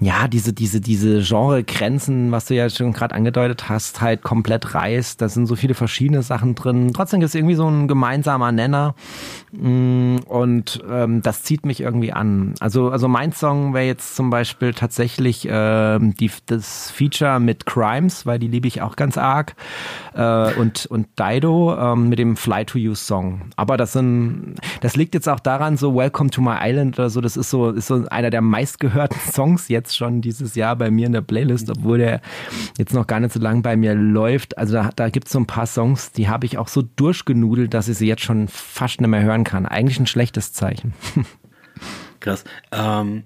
[0.00, 5.20] ja, diese, diese, diese Genre-Grenzen, was du ja schon gerade angedeutet hast, halt komplett reißt.
[5.20, 6.92] Da sind so viele verschiedene Sachen drin.
[6.94, 8.94] Trotzdem ist es irgendwie so ein gemeinsamer Nenner.
[9.50, 12.54] Mm, und ähm, das zieht mich irgendwie an.
[12.60, 18.24] Also, also mein Song wäre jetzt zum Beispiel tatsächlich äh, die, das Feature mit Crimes,
[18.24, 19.56] weil die liebe ich auch ganz arg.
[20.14, 23.50] Äh, und, und Dido äh, mit dem Fly to You Song.
[23.56, 27.20] Aber das sind, das liegt jetzt auch daran, so Welcome to My Island oder so,
[27.20, 31.06] das ist so, ist so einer der meistgehörten Songs jetzt schon dieses Jahr bei mir
[31.06, 32.20] in der Playlist, obwohl der
[32.78, 34.56] jetzt noch gar nicht so lange bei mir läuft.
[34.58, 37.74] Also da, da gibt es so ein paar Songs, die habe ich auch so durchgenudelt,
[37.74, 39.66] dass ich sie jetzt schon fast nicht mehr hören kann.
[39.66, 40.94] Eigentlich ein schlechtes Zeichen.
[42.20, 42.44] Krass.
[42.72, 43.24] Ähm,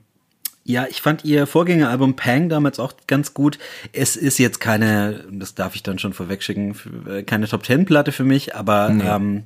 [0.65, 3.59] ja, ich fand ihr Vorgängeralbum Pang damals auch ganz gut.
[3.93, 6.77] Es ist jetzt keine, das darf ich dann schon vorwegschicken,
[7.09, 9.03] äh, keine Top Ten Platte für mich, aber nee.
[9.05, 9.43] ähm,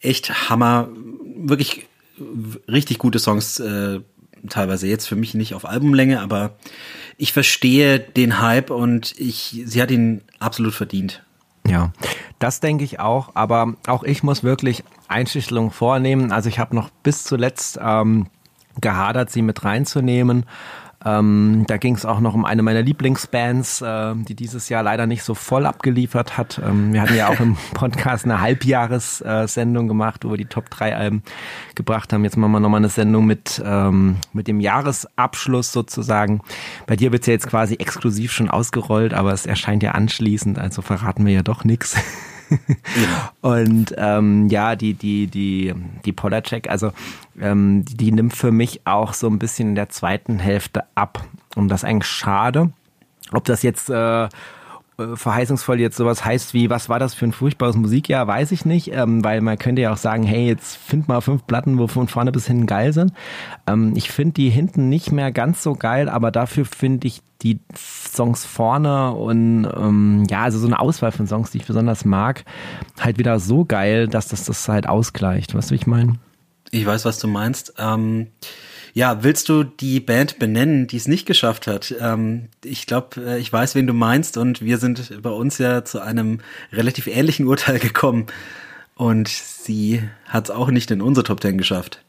[0.00, 0.88] echt Hammer,
[1.36, 1.86] wirklich
[2.68, 4.00] richtig gute Songs äh,
[4.48, 6.56] teilweise jetzt für mich nicht auf Albumlänge, aber
[7.16, 11.22] ich verstehe den Hype und ich, sie hat ihn absolut verdient.
[11.66, 11.92] Ja,
[12.38, 16.30] das denke ich auch, aber auch ich muss wirklich Einschüchterung vornehmen.
[16.30, 18.28] Also ich habe noch bis zuletzt ähm,
[18.80, 20.46] gehadert, sie mit reinzunehmen.
[21.06, 25.06] Ähm, da ging es auch noch um eine meiner Lieblingsbands, äh, die dieses Jahr leider
[25.06, 26.60] nicht so voll abgeliefert hat.
[26.64, 30.68] Ähm, wir hatten ja auch im Podcast eine Halbjahressendung äh, gemacht, wo wir die Top
[30.68, 31.22] 3 Alben
[31.76, 32.24] gebracht haben.
[32.24, 36.40] Jetzt machen wir nochmal eine Sendung mit, ähm, mit dem Jahresabschluss sozusagen.
[36.86, 40.82] Bei dir wird's ja jetzt quasi exklusiv schon ausgerollt, aber es erscheint ja anschließend, also
[40.82, 41.96] verraten wir ja doch nichts.
[43.40, 46.92] Und ähm, ja, die, die, die, die Polacek, also
[47.40, 51.24] ähm, die, die nimmt für mich auch so ein bisschen in der zweiten Hälfte ab.
[51.54, 52.70] Und das ist eigentlich schade.
[53.32, 54.28] Ob das jetzt äh,
[54.98, 58.64] äh, verheißungsvoll jetzt sowas heißt wie, was war das für ein furchtbares Musikjahr, weiß ich
[58.64, 61.86] nicht, ähm, weil man könnte ja auch sagen, hey, jetzt find mal fünf Platten, wo
[61.86, 63.12] von vorne bis hinten geil sind.
[63.66, 67.60] Ähm, ich finde die hinten nicht mehr ganz so geil, aber dafür finde ich die
[67.76, 72.44] Songs vorne und ähm, ja, also so eine Auswahl von Songs, die ich besonders mag,
[72.98, 75.54] halt wieder so geil, dass das das halt ausgleicht.
[75.54, 76.14] Weißt du, wie ich meine?
[76.70, 77.74] Ich weiß, was du meinst.
[77.78, 78.28] Ähm
[78.96, 81.94] ja, willst du die Band benennen, die es nicht geschafft hat?
[82.00, 85.84] Ähm, ich glaube, äh, ich weiß, wen du meinst und wir sind bei uns ja
[85.84, 86.40] zu einem
[86.72, 88.24] relativ ähnlichen Urteil gekommen
[88.94, 92.02] und sie hat es auch nicht in unsere Top Ten geschafft.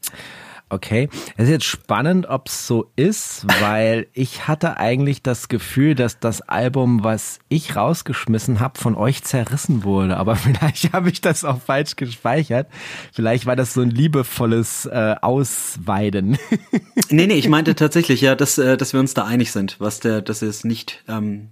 [0.70, 5.96] Okay, es ist jetzt spannend, ob es so ist, weil ich hatte eigentlich das Gefühl,
[5.96, 10.18] dass das Album, was ich rausgeschmissen habe, von euch zerrissen wurde.
[10.18, 12.68] Aber vielleicht habe ich das auch falsch gespeichert.
[13.14, 16.38] Vielleicht war das so ein liebevolles äh, Ausweiden.
[17.10, 20.02] nee, nee, ich meinte tatsächlich, ja, dass, äh, dass wir uns da einig sind, was
[20.02, 21.50] der, dass es nicht ähm,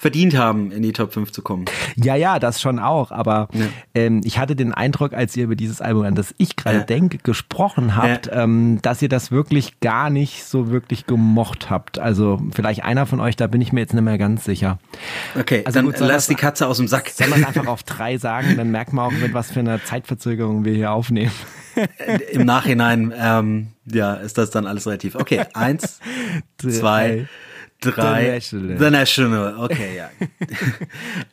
[0.00, 1.66] verdient haben, in die Top 5 zu kommen.
[1.94, 3.10] Ja, ja, das schon auch.
[3.10, 3.66] Aber ja.
[3.94, 6.84] ähm, ich hatte den Eindruck, als ihr über dieses Album, an das ich gerade ja.
[6.84, 8.44] denke, gesprochen habt, ja.
[8.44, 11.98] ähm, dass ihr das wirklich gar nicht so wirklich gemocht habt.
[11.98, 14.78] Also vielleicht einer von euch, da bin ich mir jetzt nicht mehr ganz sicher.
[15.38, 17.10] Okay, also dann gut, lass die Katze aus dem Sack.
[17.10, 20.64] Soll man einfach auf drei sagen, dann merkt man auch, mit was für einer Zeitverzögerung
[20.64, 21.32] wir hier aufnehmen.
[22.32, 25.14] Im Nachhinein, ähm, ja, ist das dann alles relativ.
[25.14, 26.00] Okay, eins,
[26.56, 27.28] zwei,
[27.80, 28.24] drei.
[28.24, 28.78] The National.
[28.78, 30.10] The National, okay, ja.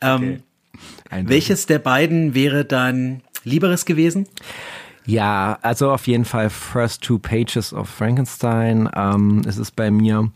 [0.00, 0.42] ähm,
[1.10, 1.24] okay.
[1.26, 4.26] welches der beiden wäre dein lieberes gewesen?
[5.06, 10.30] Ja, also auf jeden Fall First Two Pages of Frankenstein ähm, ist es bei mir.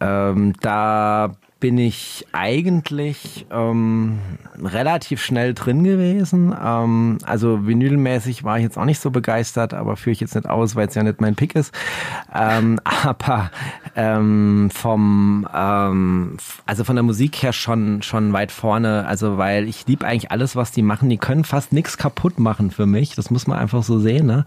[0.00, 1.32] Ähm, da
[1.62, 4.18] bin ich eigentlich ähm,
[4.60, 6.52] relativ schnell drin gewesen.
[6.60, 10.48] Ähm, also vinylmäßig war ich jetzt auch nicht so begeistert, aber führe ich jetzt nicht
[10.48, 11.72] aus, weil es ja nicht mein Pick ist.
[12.34, 13.52] Ähm, aber
[13.94, 19.06] ähm, vom, ähm, also von der Musik her schon schon weit vorne.
[19.06, 21.10] Also weil ich liebe eigentlich alles, was die machen.
[21.10, 23.14] Die können fast nichts kaputt machen für mich.
[23.14, 24.26] Das muss man einfach so sehen.
[24.26, 24.46] Ne?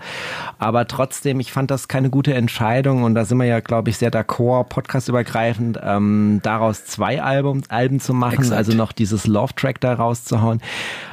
[0.59, 3.97] Aber trotzdem, ich fand das keine gute Entscheidung und da sind wir ja, glaube ich,
[3.97, 8.57] sehr d'accord, podcastübergreifend, ähm, daraus zwei zwei Album, Alben zu machen, Exakt.
[8.57, 10.59] also noch dieses Love-Track da rauszuhauen.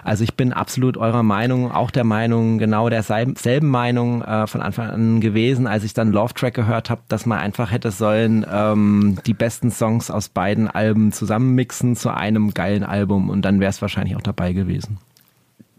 [0.02, 4.88] Also ich bin absolut eurer Meinung, auch der Meinung, genau derselben Meinung äh, von Anfang
[4.88, 9.34] an gewesen, als ich dann Love-Track gehört habe, dass man einfach hätte sollen ähm, die
[9.34, 14.16] besten Songs aus beiden Alben zusammenmixen zu einem geilen Album und dann wäre es wahrscheinlich
[14.16, 14.98] auch dabei gewesen.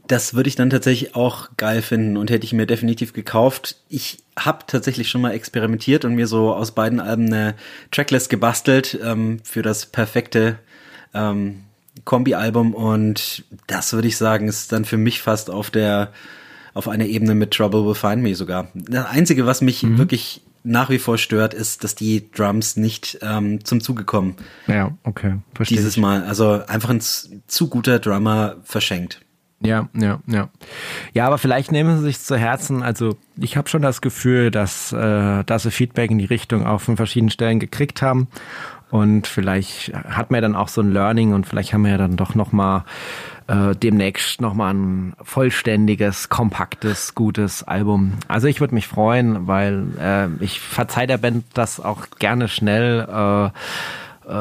[0.07, 3.77] Das würde ich dann tatsächlich auch geil finden und hätte ich mir definitiv gekauft.
[3.87, 7.55] Ich habe tatsächlich schon mal experimentiert und mir so aus beiden Alben eine
[7.91, 10.59] Tracklist gebastelt ähm, für das perfekte
[11.13, 11.63] ähm,
[12.05, 16.11] Kombi-Album und das würde ich sagen, ist dann für mich fast auf der
[16.73, 18.67] auf einer Ebene mit Trouble Will Find Me sogar.
[18.73, 19.99] Das Einzige, was mich mhm.
[19.99, 24.37] wirklich nach wie vor stört, ist, dass die Drums nicht ähm, zum Zuge kommen.
[24.67, 25.39] Ja, okay.
[25.53, 26.01] Verstehe Dieses ich.
[26.01, 26.23] Mal.
[26.23, 29.22] Also einfach ein zu guter Drummer verschenkt.
[29.65, 30.49] Ja, ja, ja.
[31.13, 32.83] Ja, aber vielleicht nehmen sie sich zu Herzen.
[32.83, 36.81] Also ich habe schon das Gefühl, dass, äh, dass sie Feedback in die Richtung auch
[36.81, 38.27] von verschiedenen Stellen gekriegt haben.
[38.91, 41.97] Und vielleicht hat man ja dann auch so ein Learning und vielleicht haben wir ja
[41.97, 42.83] dann doch nochmal
[43.47, 48.13] äh, demnächst nochmal ein vollständiges, kompaktes, gutes Album.
[48.27, 52.99] Also ich würde mich freuen, weil äh, ich verzeih der Band das auch gerne schnell.
[53.01, 53.49] Äh,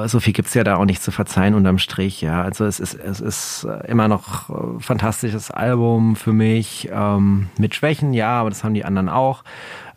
[0.06, 2.20] so viel gibt's ja da auch nicht zu verzeihen unterm Strich.
[2.20, 6.88] Ja, also es ist es ist äh, immer noch ein äh, fantastisches Album für mich
[6.92, 9.44] ähm, mit Schwächen, ja, aber das haben die anderen auch.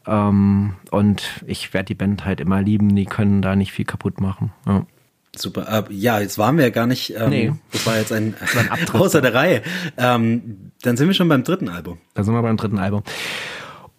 [0.07, 2.95] Ähm, und ich werde die Band halt immer lieben.
[2.95, 4.51] Die können da nicht viel kaputt machen.
[4.67, 4.85] Ja.
[5.35, 5.87] Super.
[5.89, 7.13] Äh, ja, jetzt waren wir ja gar nicht.
[7.15, 7.53] Ähm, nee.
[7.71, 9.01] Das war jetzt ein, war ein Abtritt.
[9.01, 9.61] außer der Reihe.
[9.97, 11.97] Ähm, dann sind wir schon beim dritten Album.
[12.13, 13.03] Da sind wir beim dritten Album.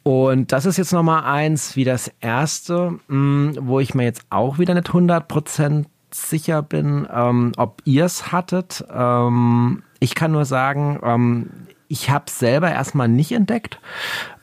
[0.07, 4.57] Und das ist jetzt nochmal eins wie das erste, mm, wo ich mir jetzt auch
[4.57, 8.85] wieder nicht 100% sicher bin, ähm, ob ihr es hattet.
[8.89, 11.51] Ähm, ich kann nur sagen, ähm,
[11.89, 13.81] ich habe es selber erstmal nicht entdeckt.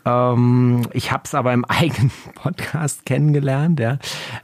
[0.03, 3.79] Ähm, ich habe es aber im eigenen Podcast kennengelernt.
[3.79, 3.99] Ja.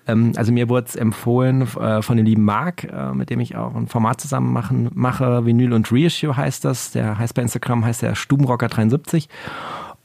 [0.08, 3.58] Ähm, also mir wurde es empfohlen äh, von dem lieben Marc, äh, mit dem ich
[3.58, 5.46] auch ein Format zusammen machen, mache.
[5.46, 6.92] Vinyl und Reissue heißt das.
[6.92, 9.28] Der heißt bei Instagram heißt der Stubenrocker73.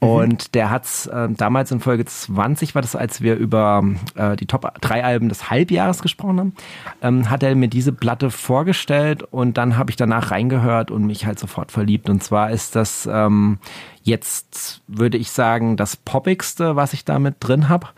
[0.04, 0.10] Mhm.
[0.10, 4.46] Und der hat's äh, damals in Folge 20 war das, als wir über äh, die
[4.46, 6.52] Top 3 Alben des Halbjahres gesprochen haben,
[7.02, 11.26] ähm, hat er mir diese Platte vorgestellt und dann habe ich danach reingehört und mich
[11.26, 12.08] halt sofort verliebt.
[12.08, 13.58] Und zwar ist das ähm,
[14.02, 17.88] jetzt, würde ich sagen, das Poppigste, was ich da mit drin habe.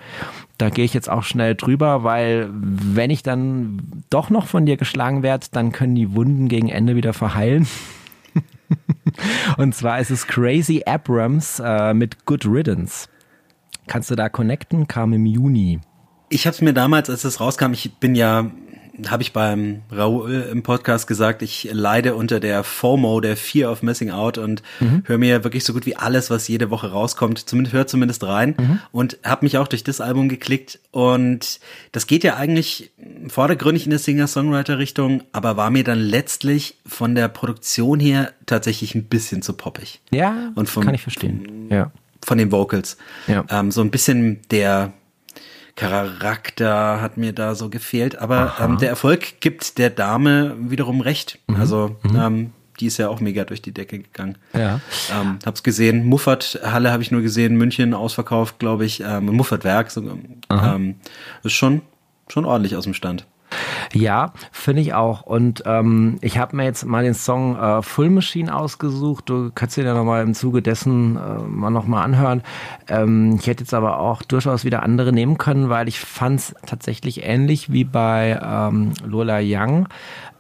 [0.59, 4.77] Da gehe ich jetzt auch schnell drüber, weil wenn ich dann doch noch von dir
[4.77, 7.66] geschlagen werde, dann können die Wunden gegen Ende wieder verheilen.
[9.57, 13.09] Und zwar ist es Crazy Abrams äh, mit Good Riddance.
[13.87, 14.89] Kannst du da connecten?
[14.89, 15.81] Kam im Juni.
[16.29, 18.51] Ich habe es mir damals, als es rauskam, ich bin ja
[19.09, 23.83] habe ich beim Raoul im Podcast gesagt, ich leide unter der FOMO, der Fear of
[23.83, 25.03] Missing Out und mhm.
[25.07, 28.55] höre mir wirklich so gut wie alles, was jede Woche rauskommt, zumindest hört zumindest rein
[28.59, 28.79] mhm.
[28.93, 31.61] und habe mich auch durch das Album geklickt und
[31.93, 32.91] das geht ja eigentlich
[33.29, 39.05] vordergründig in der Singer-Songwriter-Richtung, aber war mir dann letztlich von der Produktion her tatsächlich ein
[39.05, 40.01] bisschen zu poppig.
[40.11, 41.69] Ja, und vom, kann ich verstehen.
[41.71, 41.91] Ja.
[42.25, 42.97] Von den Vocals.
[43.27, 43.45] Ja.
[43.51, 44.93] Ähm, so ein bisschen der
[45.77, 48.19] Charakter hat mir da so gefehlt.
[48.19, 51.39] Aber ähm, der Erfolg gibt der Dame wiederum recht.
[51.47, 51.57] Mhm.
[51.57, 52.17] Also mhm.
[52.17, 54.37] Ähm, die ist ja auch mega durch die Decke gegangen.
[54.53, 54.81] Ja.
[55.19, 56.05] Ähm, hab's gesehen.
[56.05, 57.57] Muffert Halle habe ich nur gesehen.
[57.57, 59.01] München ausverkauft, glaube ich.
[59.01, 59.91] Ähm, Muffert Werk.
[59.91, 60.19] So,
[60.51, 60.97] ähm,
[61.43, 61.83] ist schon
[62.29, 63.27] schon ordentlich aus dem Stand.
[63.93, 65.23] Ja, finde ich auch.
[65.23, 69.29] Und ähm, ich habe mir jetzt mal den Song äh, Full Machine ausgesucht.
[69.29, 72.43] Du kannst dir ja nochmal im Zuge dessen äh, mal nochmal anhören.
[72.89, 76.55] Ähm, ich hätte jetzt aber auch durchaus wieder andere nehmen können, weil ich fand es
[76.67, 79.89] tatsächlich ähnlich wie bei ähm, Lola Young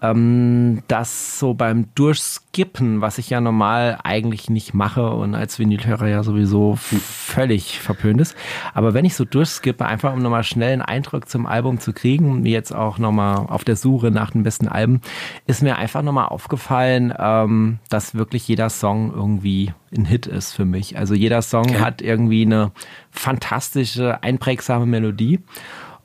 [0.02, 6.08] ähm, das so beim Durchskippen, was ich ja normal eigentlich nicht mache und als Vinylhörer
[6.08, 8.36] ja sowieso völlig verpönt ist.
[8.74, 12.44] Aber wenn ich so durchskippe, einfach um nochmal schnell einen Eindruck zum Album zu kriegen,
[12.46, 15.00] jetzt auch nochmal auf der Suche nach den besten Alben,
[15.46, 20.64] ist mir einfach nochmal aufgefallen, ähm, dass wirklich jeder Song irgendwie ein Hit ist für
[20.64, 20.98] mich.
[20.98, 21.80] Also jeder Song okay.
[21.80, 22.72] hat irgendwie eine
[23.10, 25.40] fantastische, einprägsame Melodie.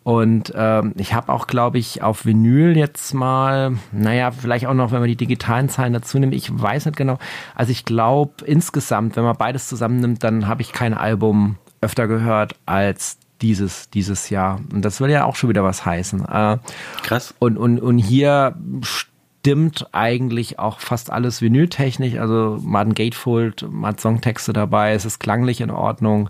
[0.04, 4.92] Und ähm, ich habe auch, glaube ich, auf Vinyl jetzt mal, naja, vielleicht auch noch,
[4.92, 7.20] wenn man die digitalen Zahlen dazu nimmt, ich weiß nicht genau.
[7.54, 12.56] Also ich glaube insgesamt, wenn man beides zusammennimmt, dann habe ich kein Album öfter gehört
[12.66, 14.60] als dieses, dieses Jahr.
[14.74, 16.26] Und das will ja auch schon wieder was heißen.
[16.26, 16.58] Äh,
[17.04, 17.36] Krass.
[17.40, 18.56] Und, und, und hier
[19.42, 22.18] stimmt eigentlich auch fast alles vinyltechnisch.
[22.18, 26.30] Also ein Gatefold, man hat Songtexte dabei, es ist klanglich in Ordnung.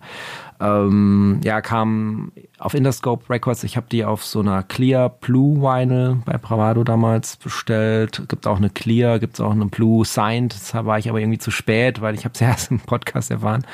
[0.61, 3.63] Ähm, ja, kam auf Interscope Records.
[3.63, 8.21] Ich habe die auf so einer Clear Blue Vinyl bei Bravado damals bestellt.
[8.29, 10.55] Gibt auch eine Clear, gibt es auch eine Blue Signed.
[10.71, 13.65] Da war ich aber irgendwie zu spät, weil ich habe es erst im Podcast erfahren.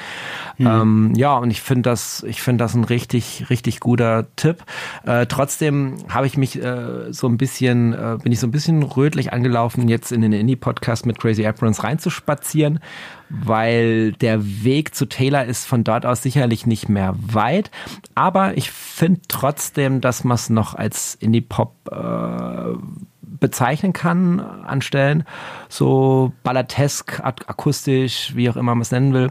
[0.58, 0.68] Mhm.
[0.68, 4.64] Ähm, ja, und ich finde das, ich finde das ein richtig, richtig guter Tipp.
[5.06, 8.84] Äh, trotzdem habe ich mich äh, so ein bisschen, äh, bin ich so ein bisschen
[8.84, 12.80] rötlich angelaufen, jetzt in den Indie-Podcast mit Crazy Aprons reinzuspazieren
[13.30, 17.72] weil der Weg zu Taylor ist von dort aus sicherlich nicht mehr weit.
[18.16, 22.78] Aber ich finde trotzdem, dass man es noch als Indie-Pop äh,
[23.40, 25.24] bezeichnen kann an Stellen.
[25.70, 29.30] So ballatesk, akustisch, wie auch immer man es nennen will.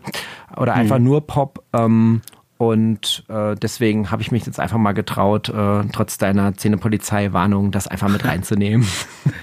[0.57, 1.05] Oder einfach mhm.
[1.05, 1.65] nur Pop.
[1.73, 2.23] Ähm,
[2.59, 7.87] und äh, deswegen habe ich mich jetzt einfach mal getraut, äh, trotz deiner Zähnepolizei-Warnung, das
[7.87, 8.87] einfach mit reinzunehmen.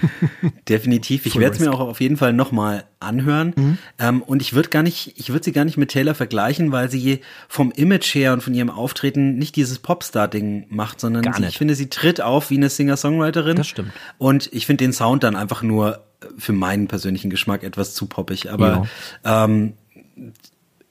[0.68, 1.24] Definitiv.
[1.26, 3.52] Ich werde es mir auch auf jeden Fall nochmal anhören.
[3.56, 3.78] Mhm.
[4.00, 6.90] Ähm, und ich würde gar nicht, ich würde sie gar nicht mit Taylor vergleichen, weil
[6.90, 11.58] sie vom Image her und von ihrem Auftreten nicht dieses Popstar-Ding macht, sondern sie, ich
[11.58, 13.56] finde, sie tritt auf wie eine Singer-Songwriterin.
[13.56, 13.92] Das stimmt.
[14.18, 16.04] Und ich finde den Sound dann einfach nur
[16.38, 18.50] für meinen persönlichen Geschmack etwas zu poppig.
[18.50, 18.88] Aber
[19.24, 19.44] ja.
[19.44, 19.74] ähm,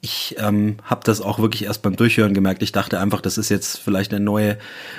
[0.04, 2.62] ich ähm, habe das auch wirklich erst beim Durchhören gemerkt.
[2.62, 4.58] Ich dachte einfach, das ist jetzt vielleicht eine neue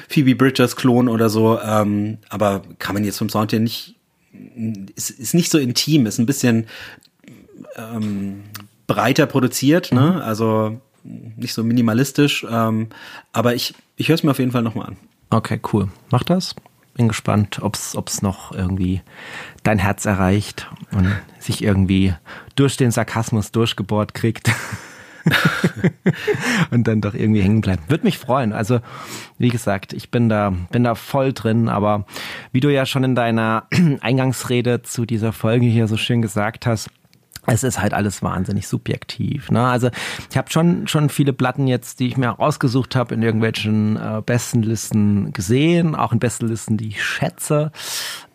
[0.09, 1.61] Phoebe Bridgers Klon oder so.
[1.61, 3.97] Ähm, aber kann man jetzt vom Sound her nicht,
[4.95, 6.69] ist, ist nicht so intim, ist ein bisschen
[7.77, 8.45] ähm,
[8.87, 10.13] breiter produziert, ne?
[10.13, 10.23] Mhm.
[10.23, 12.47] Also nicht so minimalistisch.
[12.51, 12.89] Ähm,
[13.33, 14.97] aber ich, ich höre es mir auf jeden Fall nochmal an.
[15.29, 15.89] Okay, cool.
[16.11, 16.55] Mach das.
[16.95, 19.03] Bin gespannt, ob's ob's noch irgendwie
[19.65, 22.15] dein Herz erreicht und sich irgendwie
[22.55, 24.51] durch den Sarkasmus durchgebohrt kriegt.
[26.71, 27.91] und dann doch irgendwie hängen bleibt.
[27.91, 28.53] Würde mich freuen.
[28.53, 28.81] Also,
[29.39, 32.05] wie gesagt, ich bin da, bin da voll drin, aber
[32.53, 33.67] wie du ja schon in deiner
[34.01, 36.91] Eingangsrede zu dieser Folge hier so schön gesagt hast,
[37.47, 39.51] es ist halt alles wahnsinnig subjektiv.
[39.51, 39.67] Ne?
[39.67, 39.91] Also
[40.31, 44.23] ich habe schon schon viele Platten jetzt, die ich mir rausgesucht habe, in irgendwelchen äh,
[44.25, 47.71] Bestenlisten gesehen, auch in Bestenlisten, die ich schätze.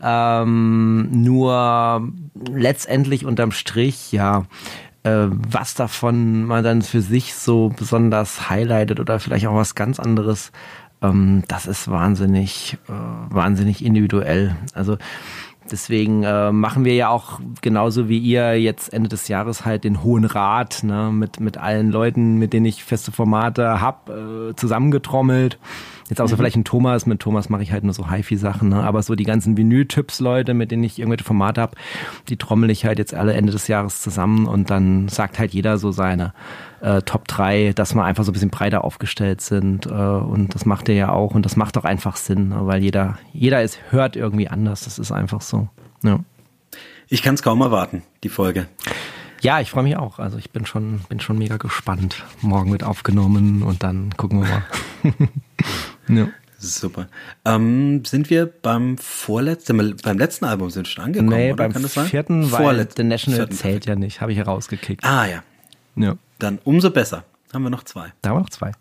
[0.01, 2.07] Ähm, nur
[2.51, 4.45] letztendlich unterm Strich, ja,
[5.03, 10.51] was davon man dann für sich so besonders highlightet oder vielleicht auch was ganz anderes,
[11.01, 14.55] ähm, das ist wahnsinnig, äh, wahnsinnig individuell.
[14.73, 14.97] Also
[15.71, 20.03] Deswegen äh, machen wir ja auch genauso wie ihr jetzt Ende des Jahres halt den
[20.03, 25.59] Hohen Rat ne, mit, mit allen Leuten, mit denen ich feste Formate hab, äh, zusammengetrommelt.
[26.09, 26.37] Jetzt außer mhm.
[26.37, 28.83] vielleicht ein Thomas, mit Thomas mache ich halt nur so HiFi-Sachen, ne?
[28.83, 31.75] aber so die ganzen Vinyl-Typs-Leute, mit denen ich irgendwelche Formate hab,
[32.29, 35.77] die trommel ich halt jetzt alle Ende des Jahres zusammen und dann sagt halt jeder
[35.77, 36.33] so seine
[36.81, 40.65] äh, Top 3, dass wir einfach so ein bisschen breiter aufgestellt sind äh, und das
[40.65, 42.61] macht er ja auch und das macht auch einfach Sinn, ne?
[42.61, 45.69] weil jeder, jeder ist, hört irgendwie anders, das ist einfach so.
[46.01, 46.19] Ja.
[47.07, 48.67] Ich kann es kaum erwarten, die Folge.
[49.41, 50.19] Ja, ich freue mich auch.
[50.19, 52.25] Also ich bin schon, bin schon mega gespannt.
[52.41, 54.63] Morgen wird aufgenommen und dann gucken wir mal.
[56.09, 56.27] ja.
[56.61, 57.07] Super.
[57.45, 61.29] Ähm, sind wir beim vorletzten, beim letzten Album sind schon angekommen?
[61.29, 61.69] Nee, oder?
[61.69, 63.55] beim vierten, weil The National vierten.
[63.55, 64.19] zählt ja nicht.
[64.19, 65.05] Habe ich herausgekickt.
[65.05, 65.43] Ah ja.
[65.95, 66.15] Ja.
[66.37, 67.23] Dann umso besser.
[67.53, 68.11] Haben wir noch zwei.
[68.21, 68.73] Da haben wir noch zwei.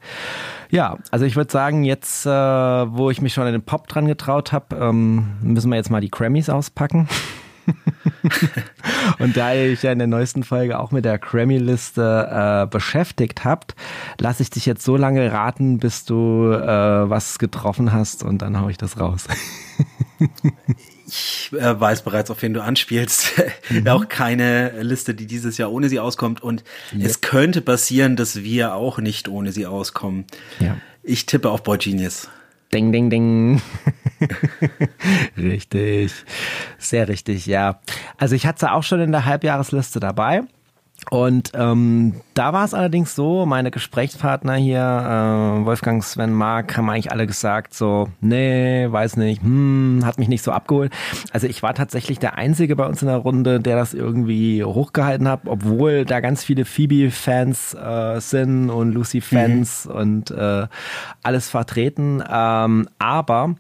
[0.71, 4.07] Ja, also ich würde sagen, jetzt, äh, wo ich mich schon an den Pop dran
[4.07, 7.09] getraut habe, ähm, müssen wir jetzt mal die Grammys auspacken.
[9.19, 13.45] und da ihr euch ja in der neuesten Folge auch mit der Grammy-Liste äh, beschäftigt
[13.45, 13.75] habt,
[14.19, 18.61] lasse ich dich jetzt so lange raten, bis du äh, was getroffen hast und dann
[18.61, 19.27] hau ich das raus.
[21.07, 23.33] ich äh, weiß bereits, auf wen du anspielst.
[23.71, 23.87] Mhm.
[23.89, 26.43] auch keine Liste, die dieses Jahr ohne sie auskommt.
[26.43, 26.65] Und
[26.97, 27.05] ja.
[27.05, 30.25] es könnte passieren, dass wir auch nicht ohne sie auskommen.
[30.59, 30.79] Ja.
[31.03, 32.29] Ich tippe auf Boy Genius.
[32.73, 33.61] Ding, ding, ding.
[35.37, 36.13] richtig.
[36.79, 37.81] Sehr richtig, ja.
[38.17, 40.43] Also ich hatte sie auch schon in der Halbjahresliste dabei.
[41.11, 46.91] Und ähm, da war es allerdings so, meine Gesprächspartner hier, äh, Wolfgang, Sven, Mark, haben
[46.91, 50.93] eigentlich alle gesagt, so, nee, weiß nicht, hm, hat mich nicht so abgeholt.
[51.33, 55.29] Also ich war tatsächlich der Einzige bei uns in der Runde, der das irgendwie hochgehalten
[55.29, 59.95] hat, obwohl da ganz viele Phoebe-Fans äh, sind und Lucy-Fans mhm.
[59.95, 60.67] und äh,
[61.23, 62.23] alles vertreten.
[62.29, 63.55] Ähm, aber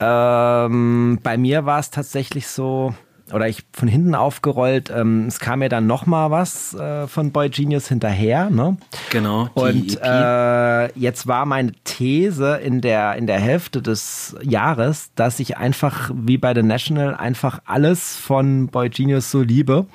[0.00, 2.94] ähm, bei mir war es tatsächlich so,
[3.32, 7.32] oder ich von hinten aufgerollt, ähm, es kam ja dann noch mal was äh, von
[7.32, 8.76] Boy Genius hinterher, ne?
[9.10, 9.48] Genau.
[9.54, 10.02] Und EP.
[10.02, 16.10] äh, jetzt war meine These in der in der Hälfte des Jahres, dass ich einfach
[16.14, 19.86] wie bei The National einfach alles von Boy Genius so liebe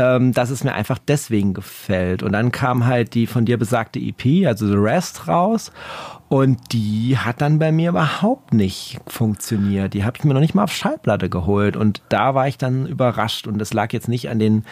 [0.00, 2.22] ähm, dass es mir einfach deswegen gefällt.
[2.22, 5.72] Und dann kam halt die von dir besagte EP, also The Rest, raus.
[6.28, 9.92] Und die hat dann bei mir überhaupt nicht funktioniert.
[9.92, 11.76] Die habe ich mir noch nicht mal auf Schallplatte geholt.
[11.76, 13.46] Und da war ich dann überrascht.
[13.46, 14.64] Und das lag jetzt nicht an den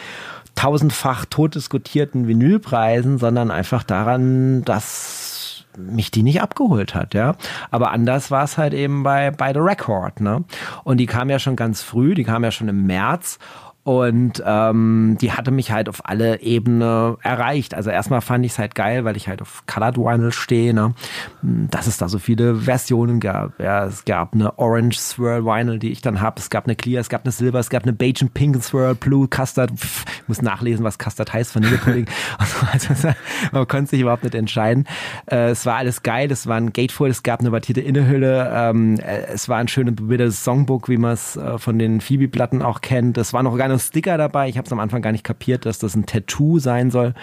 [0.55, 7.35] tausendfach totdiskutierten Vinylpreisen, sondern einfach daran, dass mich die nicht abgeholt hat, ja.
[7.71, 10.43] Aber anders war es halt eben bei, bei The Record, ne?
[10.83, 13.37] Und die kam ja schon ganz früh, die kam ja schon im März.
[13.83, 16.81] Und ähm, die hatte mich halt auf alle Ebenen
[17.21, 17.73] erreicht.
[17.73, 20.93] Also erstmal fand ich es halt geil, weil ich halt auf Colored Vinyl stehe, ne?
[21.41, 23.59] dass es da so viele Versionen gab.
[23.59, 26.39] Ja, es gab eine Orange Swirl Vinyl, die ich dann habe.
[26.39, 28.95] Es gab eine Clear, es gab eine Silber, es gab eine Beige and Pink Swirl,
[28.95, 29.71] Blue, Custard.
[29.71, 32.07] Pff, ich muss nachlesen, was Custard heißt, Vanillepudding.
[32.71, 33.09] also,
[33.51, 34.85] man konnte sich überhaupt nicht entscheiden.
[35.25, 36.31] Äh, es war alles geil.
[36.31, 38.51] Es war ein Gatefold, es gab eine wattierte Innenhülle.
[38.53, 42.61] Ähm, äh, es war ein schönes bebildertes Songbook, wie man es äh, von den Phoebe-Platten
[42.61, 43.17] auch kennt.
[43.17, 44.49] Es war noch gar nicht Sticker dabei.
[44.49, 47.13] Ich habe es am Anfang gar nicht kapiert, dass das ein Tattoo sein soll.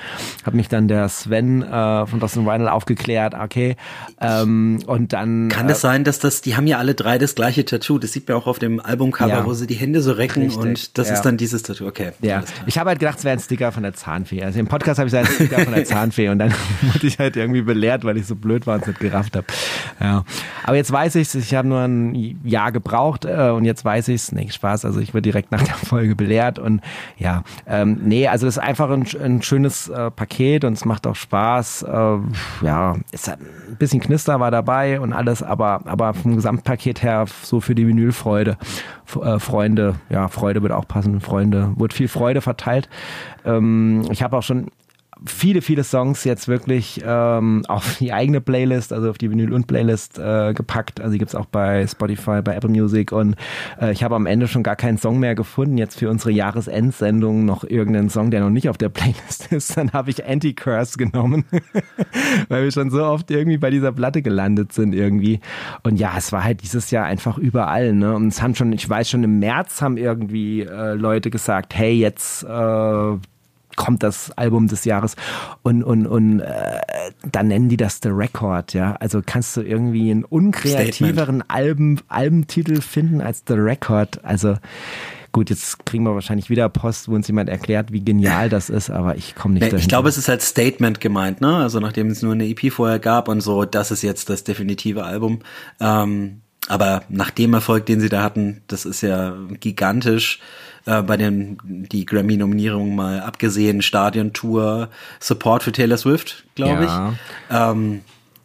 [0.45, 3.35] Hat mich dann der Sven äh, von Dustin Vinyl aufgeklärt.
[3.35, 3.77] Okay.
[4.21, 5.49] Ähm, und dann.
[5.49, 7.99] Kann es äh, sein, dass das, die haben ja alle drei das gleiche Tattoo.
[7.99, 10.63] Das sieht man auch auf dem Albumcover, ja, wo sie die Hände so recken richtig,
[10.63, 11.15] und das ja.
[11.15, 11.87] ist dann dieses Tattoo.
[11.87, 12.13] Okay.
[12.21, 12.45] Ja.
[12.67, 14.43] Ich habe halt gedacht, es wäre ein Sticker von der Zahnfee.
[14.43, 17.19] Also im Podcast habe ich gesagt, ein Sticker von der Zahnfee und dann wurde ich
[17.19, 19.47] halt irgendwie belehrt, weil ich so blöd war und es nicht gerafft habe.
[20.01, 20.25] Ja.
[20.65, 24.17] Aber jetzt weiß ich Ich habe nur ein Jahr gebraucht äh, und jetzt weiß ich
[24.17, 24.33] es.
[24.33, 24.85] Nee, Spaß.
[24.85, 26.81] Also ich wurde direkt nach der Folge belehrt erklärt und
[27.17, 31.07] ja, ähm, nee, also das ist einfach ein, ein schönes äh, Paket und es macht
[31.07, 31.83] auch Spaß.
[31.83, 32.19] Äh,
[32.63, 33.39] ja, ist ein
[33.79, 38.57] bisschen Knister war dabei und alles, aber aber vom Gesamtpaket her so für die Vinylfreude,
[39.23, 42.89] äh, Freunde, ja, Freude wird auch passen, Freunde, wird viel Freude verteilt.
[43.45, 44.69] Ähm, ich habe auch schon
[45.25, 49.67] viele, viele Songs jetzt wirklich ähm, auf die eigene Playlist, also auf die Vinyl und
[49.67, 51.01] Playlist äh, gepackt.
[51.01, 53.37] Also die gibt's auch bei Spotify, bei Apple Music und
[53.81, 55.79] äh, ich habe am Ende schon gar keinen Song mehr gefunden.
[55.79, 59.77] Jetzt für unsere Jahresendsendung noch irgendeinen Song, der noch nicht auf der Playlist ist.
[59.77, 61.45] Dann habe ich Anti-Curse genommen,
[62.49, 65.41] weil wir schon so oft irgendwie bei dieser Platte gelandet sind irgendwie.
[65.83, 67.95] Und ja, es war halt dieses Jahr einfach überall.
[67.95, 68.15] Ne?
[68.15, 71.95] Und es haben schon, ich weiß schon im März haben irgendwie äh, Leute gesagt, hey,
[71.95, 73.17] jetzt äh,
[73.77, 75.17] kommt das Album des Jahres
[75.63, 76.81] und und und äh,
[77.31, 78.97] dann nennen die das The Record, ja.
[78.97, 84.25] Also kannst du irgendwie einen unkreativeren Alben Albentitel finden als The Record.
[84.25, 84.57] Also
[85.37, 88.89] gut, jetzt kriegen wir wahrscheinlich wieder Post, wo uns jemand erklärt, wie genial das ist,
[88.89, 89.79] aber ich komme nicht dahin.
[89.79, 91.57] Ich glaube, es ist als Statement gemeint, ne?
[91.57, 95.05] Also nachdem es nur eine EP vorher gab und so, das ist jetzt das definitive
[95.05, 95.41] Album.
[95.79, 100.41] Ähm, aber nach dem Erfolg, den sie da hatten, das ist ja gigantisch
[100.87, 104.89] äh, bei den die Grammy-Nominierungen mal abgesehen, Stadion-Tour,
[105.21, 107.11] Support für Taylor Swift, glaube ja.
[107.11, 107.55] ich.
[107.55, 108.01] Ähm,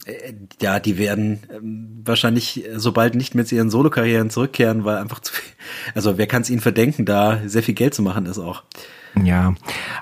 [0.06, 5.20] äh, ja, die werden ähm, wahrscheinlich sobald nicht mehr zu ihren Solokarrieren zurückkehren, weil einfach
[5.20, 5.54] zu viel,
[5.96, 8.64] also wer kann es ihnen verdenken, da sehr viel Geld zu machen ist auch.
[9.22, 9.54] Ja,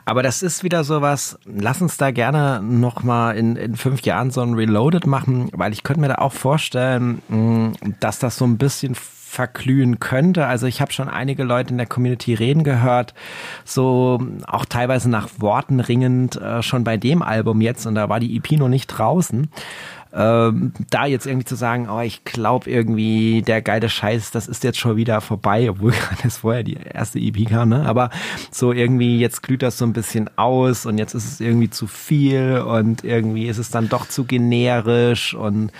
[0.06, 4.42] aber das ist wieder sowas, lass uns da gerne nochmal in, in fünf Jahren so
[4.42, 8.60] ein Reloaded machen, weil ich könnte mir da auch vorstellen, mm, dass das so ein
[8.60, 8.96] bisschen
[9.30, 10.48] verglühen könnte.
[10.48, 13.14] Also ich habe schon einige Leute in der Community reden gehört,
[13.64, 18.20] so auch teilweise nach Worten ringend äh, schon bei dem Album jetzt und da war
[18.20, 19.50] die EP noch nicht draußen.
[20.12, 24.64] Ähm, da jetzt irgendwie zu sagen, oh, ich glaube irgendwie, der geile Scheiß, das ist
[24.64, 27.86] jetzt schon wieder vorbei, obwohl gerade das vorher die erste EP kam, ne?
[27.86, 28.10] Aber
[28.50, 31.86] so irgendwie, jetzt glüht das so ein bisschen aus und jetzt ist es irgendwie zu
[31.86, 35.72] viel und irgendwie ist es dann doch zu generisch und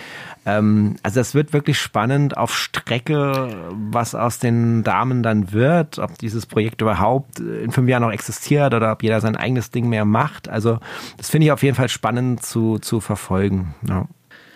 [0.46, 6.18] ähm, also es wird wirklich spannend auf Strecke, was aus den Damen dann wird, ob
[6.18, 10.04] dieses Projekt überhaupt in fünf Jahren noch existiert oder ob jeder sein eigenes Ding mehr
[10.04, 10.48] macht.
[10.48, 10.78] Also
[11.16, 13.74] das finde ich auf jeden Fall spannend zu, zu verfolgen.
[13.86, 14.06] Ja.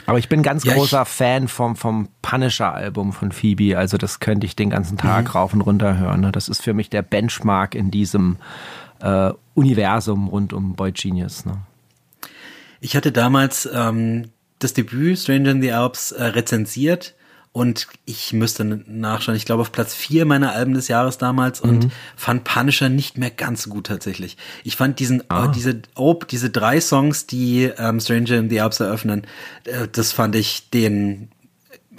[0.06, 3.78] Aber ich bin ganz ja, großer Fan vom, vom Punisher-Album von Phoebe.
[3.78, 5.30] Also das könnte ich den ganzen Tag mhm.
[5.30, 6.20] rauf und runter hören.
[6.20, 6.32] Ne?
[6.32, 8.36] Das ist für mich der Benchmark in diesem
[9.00, 11.46] äh, Universum rund um Boy Genius.
[11.46, 11.58] Ne?
[12.80, 17.14] Ich hatte damals ähm, das Debüt Stranger in the Alps äh, rezensiert
[17.54, 19.36] und ich müsste nachschauen.
[19.36, 21.90] Ich glaube auf Platz vier meiner Alben des Jahres damals und mhm.
[22.16, 24.36] fand Punisher nicht mehr ganz so gut tatsächlich.
[24.64, 25.44] Ich fand diesen, ah.
[25.44, 29.22] oh, diese, oh, diese drei Songs, die ähm, Stranger in the Alps eröffnen,
[29.66, 31.28] äh, das fand ich den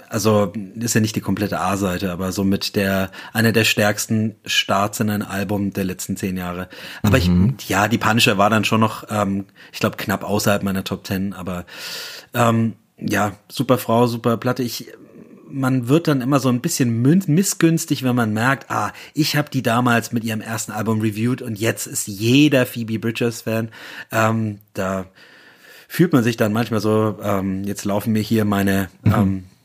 [0.08, 5.00] also ist ja nicht die komplette A-Seite, aber so mit der einer der stärksten Starts
[5.00, 6.68] in ein Album der letzten zehn Jahre.
[7.02, 7.56] Aber mhm.
[7.58, 11.04] ich, ja, die Punisher war dann schon noch, ähm, ich glaube, knapp außerhalb meiner Top
[11.04, 11.64] Ten, aber
[12.34, 14.62] ähm, ja, super Frau, super Platte.
[14.62, 14.92] Ich
[15.48, 19.62] man wird dann immer so ein bisschen missgünstig, wenn man merkt, ah, ich habe die
[19.62, 23.70] damals mit ihrem ersten Album reviewed und jetzt ist jeder Phoebe Bridgers Fan.
[24.10, 25.06] Ähm, da
[25.88, 29.14] fühlt man sich dann manchmal so, ähm, jetzt laufen mir hier meine mhm.
[29.14, 29.55] ähm, äh,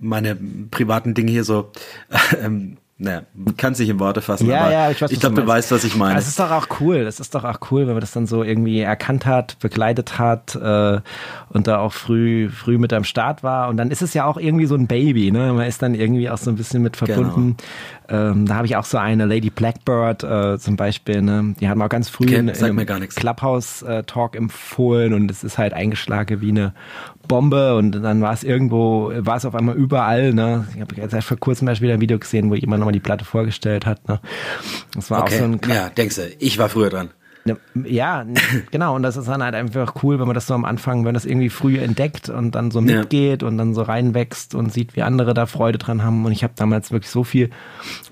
[0.00, 0.36] meine
[0.70, 1.70] privaten Dinge hier so
[2.42, 3.22] ähm, naja,
[3.56, 5.96] kann sich in Worte fassen, ja, aber ja, ich, ich glaube, du weißt, was ich
[5.96, 6.16] meine.
[6.16, 7.02] Das ist doch auch cool.
[7.02, 10.54] Das ist doch auch cool, wenn man das dann so irgendwie erkannt hat, begleitet hat
[10.54, 11.00] äh,
[11.48, 13.70] und da auch früh, früh mit am Start war.
[13.70, 15.54] Und dann ist es ja auch irgendwie so ein Baby, ne?
[15.54, 17.56] Man ist dann irgendwie auch so ein bisschen mit verbunden.
[18.06, 18.32] Genau.
[18.32, 21.54] Ähm, da habe ich auch so eine Lady Blackbird äh, zum Beispiel, ne?
[21.58, 25.72] Die hat man auch ganz früh in, in einem Clubhouse-Talk empfohlen und es ist halt
[25.72, 26.74] eingeschlagen wie eine
[27.30, 30.34] Bombe und dann war es irgendwo, war es auf einmal überall.
[30.34, 30.66] Ne?
[30.74, 33.24] Ich habe jetzt vor kurzem erst wieder ein Video gesehen, wo jemand nochmal die Platte
[33.24, 34.06] vorgestellt hat.
[34.08, 34.20] Ne?
[34.94, 35.36] Das war okay.
[35.36, 35.60] auch so ein.
[35.68, 37.10] Ja, denkst du, ich war früher dran.
[37.44, 38.26] Ne, ja,
[38.70, 38.94] genau.
[38.94, 41.24] Und das ist dann halt einfach cool, wenn man das so am Anfang, wenn das
[41.24, 43.48] irgendwie früh entdeckt und dann so mitgeht ja.
[43.48, 46.24] und dann so reinwächst und sieht, wie andere da Freude dran haben.
[46.26, 47.50] Und ich habe damals wirklich so viel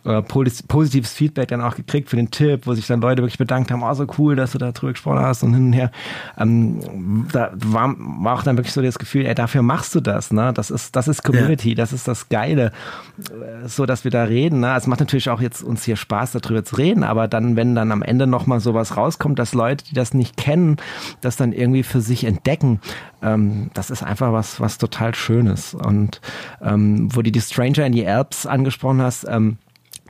[0.04, 3.70] äh, positives Feedback dann auch gekriegt für den Tipp, wo sich dann Leute wirklich bedankt
[3.70, 5.90] haben, oh, so cool, dass du da drüber gesprochen hast und hin und her.
[6.38, 10.32] Ähm, da war, war auch dann wirklich so das Gefühl, ey, dafür machst du das,
[10.32, 10.52] ne?
[10.54, 11.74] Das ist, das ist Community, ja.
[11.74, 12.72] das ist das Geile,
[13.18, 14.60] äh, so dass wir da reden.
[14.60, 14.74] Ne?
[14.74, 17.92] Es macht natürlich auch jetzt uns hier Spaß, darüber zu reden, aber dann, wenn dann
[17.92, 20.76] am Ende nochmal sowas rauskommt, rauskommt, dass Leute, die das nicht kennen,
[21.20, 22.80] das dann irgendwie für sich entdecken.
[23.22, 25.74] Ähm, das ist einfach was, was total Schönes.
[25.74, 26.20] Und
[26.62, 29.58] ähm, wo du die Stranger in the Alps angesprochen hast, ähm,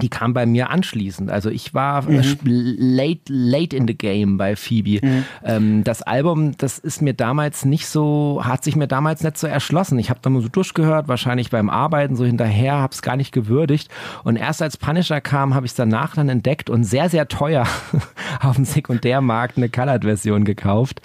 [0.01, 1.30] die kam bei mir anschließend.
[1.30, 2.22] Also ich war mhm.
[2.44, 5.05] late, late in the game bei Phoebe.
[5.05, 5.24] Mhm.
[5.44, 9.46] Ähm, das Album, das ist mir damals nicht so, hat sich mir damals nicht so
[9.46, 9.99] erschlossen.
[9.99, 13.32] Ich habe da mal so durchgehört, wahrscheinlich beim Arbeiten so hinterher, habe es gar nicht
[13.32, 13.90] gewürdigt.
[14.24, 17.66] Und erst als Punisher kam, habe ich es danach dann entdeckt und sehr, sehr teuer
[18.40, 21.01] auf dem Sekundärmarkt eine Colored-Version gekauft.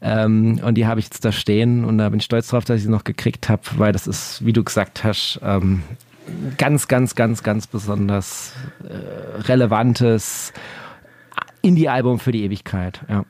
[0.00, 2.78] Ähm, und die habe ich jetzt da stehen und da bin ich stolz drauf, dass
[2.78, 5.82] ich sie noch gekriegt habe, weil das ist, wie du gesagt hast, ähm,
[6.58, 8.52] ganz, ganz, ganz, ganz besonders
[8.88, 10.52] äh, relevantes
[11.62, 13.00] Indie-Album für die Ewigkeit.
[13.08, 13.24] Ja.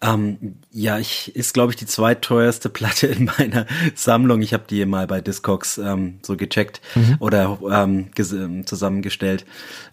[0.00, 4.42] Ähm, ja, ich ist glaube ich die zweitteuerste Platte in meiner Sammlung.
[4.42, 7.16] Ich habe die mal bei Discogs ähm, so gecheckt mhm.
[7.18, 9.44] oder ähm, ähm, zusammengestellt.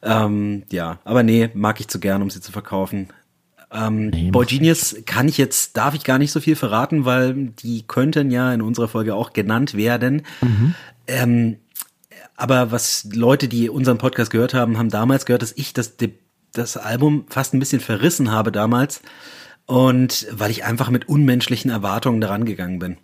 [0.04, 3.08] Ähm, ja, aber nee, mag ich zu gern, um sie zu verkaufen.
[3.72, 7.34] Ähm, nee, Boy Genius kann ich jetzt, darf ich gar nicht so viel verraten, weil
[7.34, 10.22] die könnten ja in unserer Folge auch genannt werden.
[10.42, 10.76] Mhm.
[11.08, 11.58] Ähm,
[12.36, 15.94] aber was Leute, die unseren Podcast gehört haben, haben damals gehört, dass ich das,
[16.54, 19.02] das Album fast ein bisschen verrissen habe damals.
[19.66, 22.98] Und weil ich einfach mit unmenschlichen Erwartungen daran gegangen bin.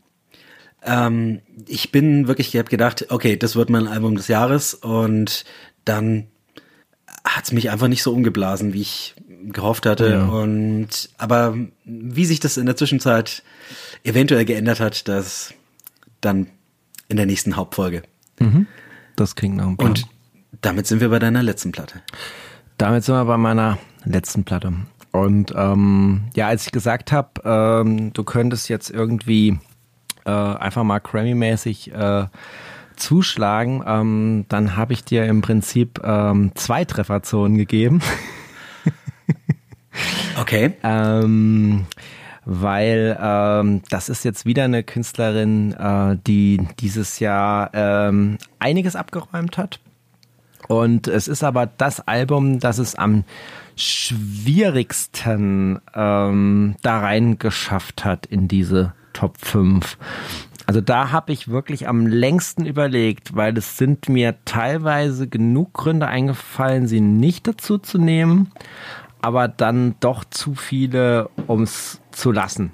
[0.83, 5.43] Ähm, ich bin wirklich, ich habe gedacht, okay, das wird mein Album des Jahres und
[5.85, 6.27] dann
[7.23, 9.15] hat es mich einfach nicht so umgeblasen, wie ich
[9.45, 10.09] gehofft hatte.
[10.09, 10.25] Ja.
[10.25, 13.43] Und aber wie sich das in der Zwischenzeit
[14.03, 15.53] eventuell geändert hat, das
[16.19, 16.47] dann
[17.07, 18.03] in der nächsten Hauptfolge.
[18.39, 18.67] Mhm.
[19.21, 19.89] Das klingt nach einem Plan.
[19.91, 20.07] Und
[20.61, 22.01] damit sind wir bei deiner letzten Platte.
[22.79, 24.73] Damit sind wir bei meiner letzten Platte.
[25.11, 29.59] Und ähm, ja, als ich gesagt habe, ähm, du könntest jetzt irgendwie
[30.25, 32.25] äh, einfach mal Grammy-mäßig äh,
[32.95, 38.01] zuschlagen, ähm, dann habe ich dir im Prinzip ähm, zwei Trefferzonen gegeben.
[40.39, 40.73] okay.
[42.45, 49.57] weil ähm, das ist jetzt wieder eine Künstlerin, äh, die dieses Jahr ähm, einiges abgeräumt
[49.57, 49.79] hat.
[50.67, 53.23] Und es ist aber das Album, das es am
[53.75, 59.97] schwierigsten ähm, da rein geschafft hat in diese Top 5.
[60.67, 66.07] Also da habe ich wirklich am längsten überlegt, weil es sind mir teilweise genug Gründe
[66.07, 68.51] eingefallen, sie nicht dazu zu nehmen,
[69.21, 72.71] aber dann doch zu viele, um es zu lassen.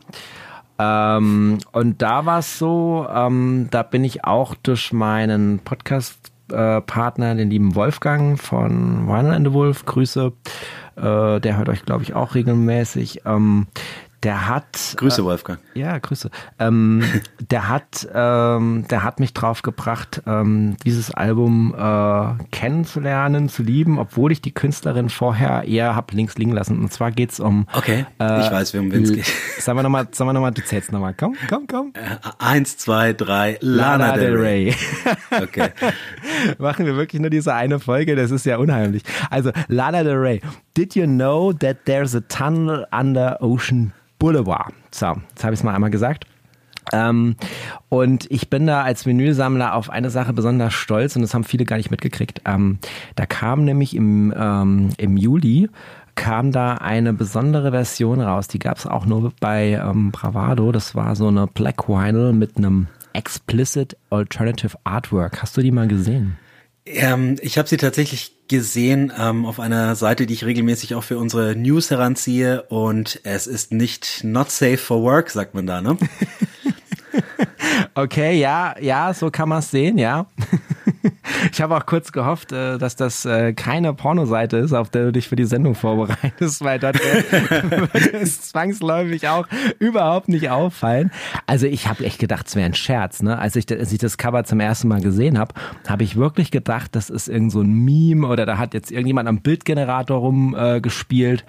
[0.79, 7.49] Ähm, und da war es so, ähm, da bin ich auch durch meinen Podcast-Partner, den
[7.49, 10.33] lieben Wolfgang von Vinyl and the Wolf, Grüße,
[10.95, 13.21] äh, der hört euch, glaube ich, auch regelmäßig.
[13.25, 13.67] Ähm,
[14.24, 14.95] der hat.
[14.97, 15.59] Grüße, äh, Wolfgang.
[15.74, 16.30] Ja, Grüße.
[16.59, 17.03] Ähm,
[17.51, 23.99] der hat, ähm, der hat mich drauf gebracht, ähm, dieses Album äh, kennenzulernen, zu lieben,
[23.99, 26.80] obwohl ich die Künstlerin vorher eher hab links liegen lassen.
[26.80, 27.68] Und zwar geht's um.
[27.74, 29.26] Okay, äh, ich weiß, um wen es geht.
[29.59, 31.13] Sagen wir nochmal, sagen wir nochmal, du zählst nochmal.
[31.15, 31.93] Komm, komm, komm.
[31.93, 34.76] Äh, eins, zwei, drei, Lana, Lana Del Rey.
[35.32, 35.70] okay.
[36.57, 39.03] Machen wir wirklich nur diese eine Folge, das ist ja unheimlich.
[39.30, 40.41] Also, Lana Del Rey.
[40.76, 44.74] Did you know that there's a tunnel under Ocean Boulevard.
[44.91, 46.26] So, jetzt habe ich es mal einmal gesagt.
[46.93, 47.36] Ähm,
[47.89, 51.65] und ich bin da als Menüsammler auf eine Sache besonders stolz und das haben viele
[51.65, 52.41] gar nicht mitgekriegt.
[52.45, 52.80] Ähm,
[53.15, 55.70] da kam nämlich im, ähm, im Juli
[56.15, 58.47] kam da eine besondere Version raus.
[58.47, 60.72] Die gab es auch nur bei ähm, Bravado.
[60.72, 65.41] Das war so eine Black Vinyl mit einem Explicit Alternative Artwork.
[65.41, 66.38] Hast du die mal gesehen?
[66.93, 71.17] Ähm, ich habe sie tatsächlich gesehen ähm, auf einer Seite, die ich regelmäßig auch für
[71.17, 75.97] unsere News heranziehe und es ist nicht not safe for work, sagt man da, ne?
[77.95, 80.27] okay, ja, ja, so kann man es sehen, ja.
[81.57, 85.11] Ich habe auch kurz gehofft, äh, dass das äh, keine Pornoseite ist, auf der du
[85.11, 89.47] dich für die Sendung vorbereitest, weil dort würde es zwangsläufig auch
[89.79, 91.09] überhaupt nicht auffallen.
[91.47, 93.23] Also ich habe echt gedacht, es wäre ein Scherz.
[93.23, 93.39] Ne?
[93.39, 95.55] Als, ich, als ich das Cover zum ersten Mal gesehen habe,
[95.87, 99.27] habe ich wirklich gedacht, das ist irgend so ein Meme oder da hat jetzt irgendjemand
[99.27, 101.43] am Bildgenerator rumgespielt.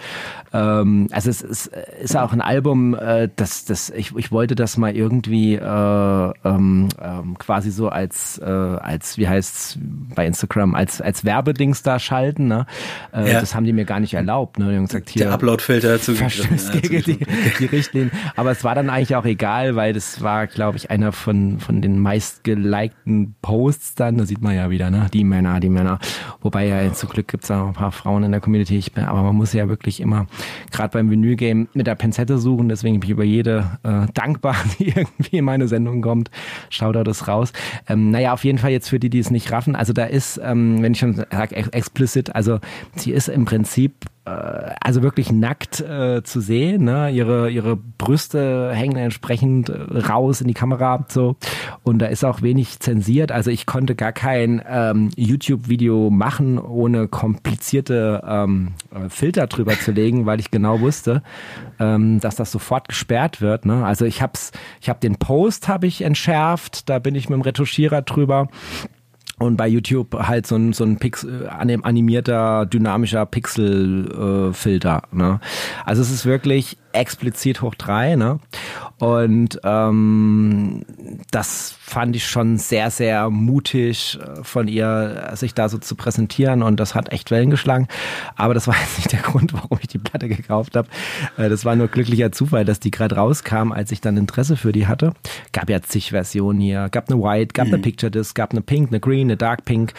[0.54, 1.66] Äh, ähm, also es ist,
[2.00, 6.88] ist auch ein Album, äh, das, das ich, ich wollte das mal irgendwie äh, ähm,
[6.98, 9.78] ähm, quasi so als, äh, als wie heißt's,
[10.14, 12.48] bei Instagram als, als Werbedings da schalten.
[12.48, 12.66] Ne?
[13.12, 13.40] Äh, ja.
[13.40, 14.58] Das haben die mir gar nicht erlaubt.
[14.58, 14.70] Ne?
[14.70, 17.26] Die haben gesagt, hier, Der Uploadfilter zu gegen die,
[17.58, 18.10] die Richtlinien.
[18.36, 21.82] Aber es war dann eigentlich auch egal, weil das war, glaube ich, einer von, von
[21.82, 24.18] den meistgelikten Posts dann.
[24.18, 25.06] Da sieht man ja wieder, ne?
[25.12, 25.98] die Männer, die Männer.
[26.40, 28.76] Wobei ja zum Glück gibt es auch ein paar Frauen in der Community.
[28.76, 30.26] Ich bin, aber man muss ja wirklich immer,
[30.70, 32.68] gerade beim Vinyl-Game, mit der Pinzette suchen.
[32.68, 36.30] Deswegen bin ich über jede äh, dankbar, die irgendwie in meine Sendung kommt.
[36.70, 37.52] Schaut da das raus.
[37.88, 39.76] Ähm, naja, auf jeden Fall jetzt für die, die es nicht raffen.
[39.78, 42.58] Also da ist, ähm, wenn ich schon sage, explicit, also
[42.96, 46.84] sie ist im Prinzip äh, also wirklich nackt äh, zu sehen.
[46.84, 47.10] Ne?
[47.10, 51.36] Ihre, ihre Brüste hängen entsprechend äh, raus in die Kamera so
[51.84, 53.30] und da ist auch wenig zensiert.
[53.30, 59.92] Also ich konnte gar kein ähm, YouTube-Video machen, ohne komplizierte ähm, äh, Filter drüber zu
[59.92, 61.22] legen, weil ich genau wusste,
[61.78, 63.64] ähm, dass das sofort gesperrt wird.
[63.64, 63.84] Ne?
[63.84, 64.50] Also ich hab's,
[64.80, 68.48] ich habe den Post habe ich entschärft, da bin ich mit dem Retuschierer drüber
[69.38, 75.02] und bei YouTube halt so ein, so ein Pixel, äh, animierter, dynamischer Pixelfilter.
[75.12, 75.40] Äh, ne?
[75.84, 78.16] Also es ist wirklich explizit hoch drei.
[78.16, 78.40] Ne?
[78.98, 80.84] Und ähm,
[81.30, 86.62] das fand ich schon sehr, sehr mutig äh, von ihr, sich da so zu präsentieren.
[86.62, 87.88] Und das hat echt Wellen geschlagen.
[88.36, 90.88] Aber das war jetzt nicht der Grund, warum ich die Platte gekauft habe.
[91.36, 94.72] Äh, das war nur glücklicher Zufall, dass die gerade rauskam, als ich dann Interesse für
[94.72, 95.12] die hatte.
[95.52, 96.88] Gab ja zig Versionen hier.
[96.90, 97.74] Gab eine White, gab mhm.
[97.74, 99.94] eine Picture Disc, gab eine Pink, eine Green, eine Dark Pink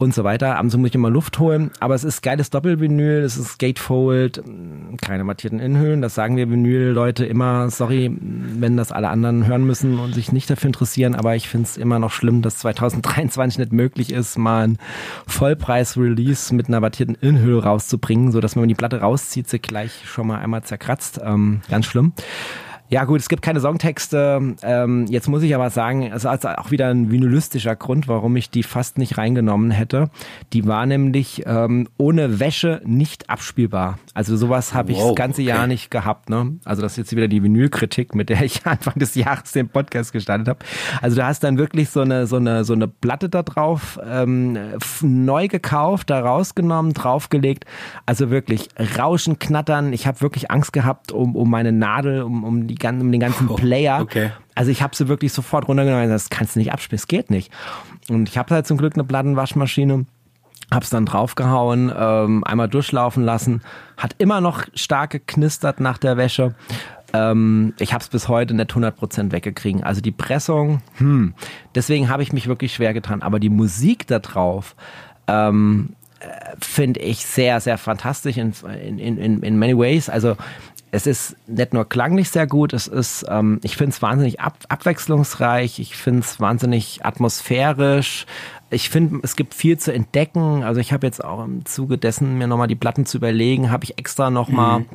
[0.00, 0.56] und so weiter.
[0.56, 1.70] Abends muss ich immer Luft holen.
[1.78, 4.42] Aber es ist geiles Doppelvinyl, es ist Gatefold,
[5.02, 6.00] keine mattierten Innenhüllen.
[6.00, 7.68] Das sagen wir Vinyl-Leute immer.
[7.68, 11.14] Sorry, wenn das alle anderen hören müssen und sich nicht dafür interessieren.
[11.14, 14.78] Aber ich finde es immer noch schlimm, dass 2023 nicht möglich ist, mal ein
[15.26, 20.28] Vollpreis-Release mit einer mattierten Innenhülle rauszubringen, sodass man, wenn die Platte rauszieht, sie gleich schon
[20.28, 21.20] mal einmal zerkratzt.
[21.22, 22.14] Ähm, ganz schlimm.
[22.90, 24.56] Ja gut, es gibt keine Songtexte.
[24.64, 28.50] Ähm, jetzt muss ich aber sagen, es ist auch wieder ein vinylistischer Grund, warum ich
[28.50, 30.10] die fast nicht reingenommen hätte.
[30.52, 34.00] Die war nämlich ähm, ohne Wäsche nicht abspielbar.
[34.12, 35.50] Also sowas habe ich wow, das ganze okay.
[35.50, 36.30] Jahr nicht gehabt.
[36.30, 36.58] Ne?
[36.64, 40.12] Also das ist jetzt wieder die Vinylkritik, mit der ich Anfang des Jahres den Podcast
[40.12, 40.58] gestartet habe.
[41.00, 44.58] Also du hast dann wirklich so eine so eine so eine Platte da drauf ähm,
[45.00, 47.66] neu gekauft, da rausgenommen, draufgelegt.
[48.04, 48.68] Also wirklich
[48.98, 49.92] Rauschen, Knattern.
[49.92, 53.48] Ich habe wirklich Angst gehabt um um meine Nadel, um um die um den ganzen
[53.48, 54.00] oh, Player.
[54.00, 54.30] Okay.
[54.54, 56.08] Also ich habe sie wirklich sofort runtergenommen.
[56.08, 57.52] Das kannst du nicht abspielen, es geht nicht.
[58.08, 60.06] Und ich habe halt zum Glück eine Plattenwaschmaschine.
[60.70, 63.62] Hab's dann draufgehauen, ähm, einmal durchlaufen lassen,
[63.96, 66.54] hat immer noch stark geknistert nach der Wäsche.
[67.12, 69.82] Ähm, ich habe es bis heute nicht 100% weggekriegen.
[69.82, 71.34] Also die Pressung, hm,
[71.74, 73.22] deswegen habe ich mich wirklich schwer getan.
[73.22, 74.76] Aber die Musik da drauf,
[75.26, 76.26] ähm, äh,
[76.60, 78.52] finde ich sehr, sehr fantastisch in,
[78.82, 80.08] in, in, in many ways.
[80.08, 80.36] Also
[80.92, 84.56] es ist nicht nur klanglich sehr gut, es ist, ähm, ich finde es wahnsinnig ab,
[84.68, 88.26] abwechslungsreich, ich finde es wahnsinnig atmosphärisch.
[88.72, 90.62] Ich finde, es gibt viel zu entdecken.
[90.62, 93.84] Also ich habe jetzt auch im Zuge dessen, mir nochmal die Platten zu überlegen, habe
[93.84, 94.86] ich extra nochmal mhm.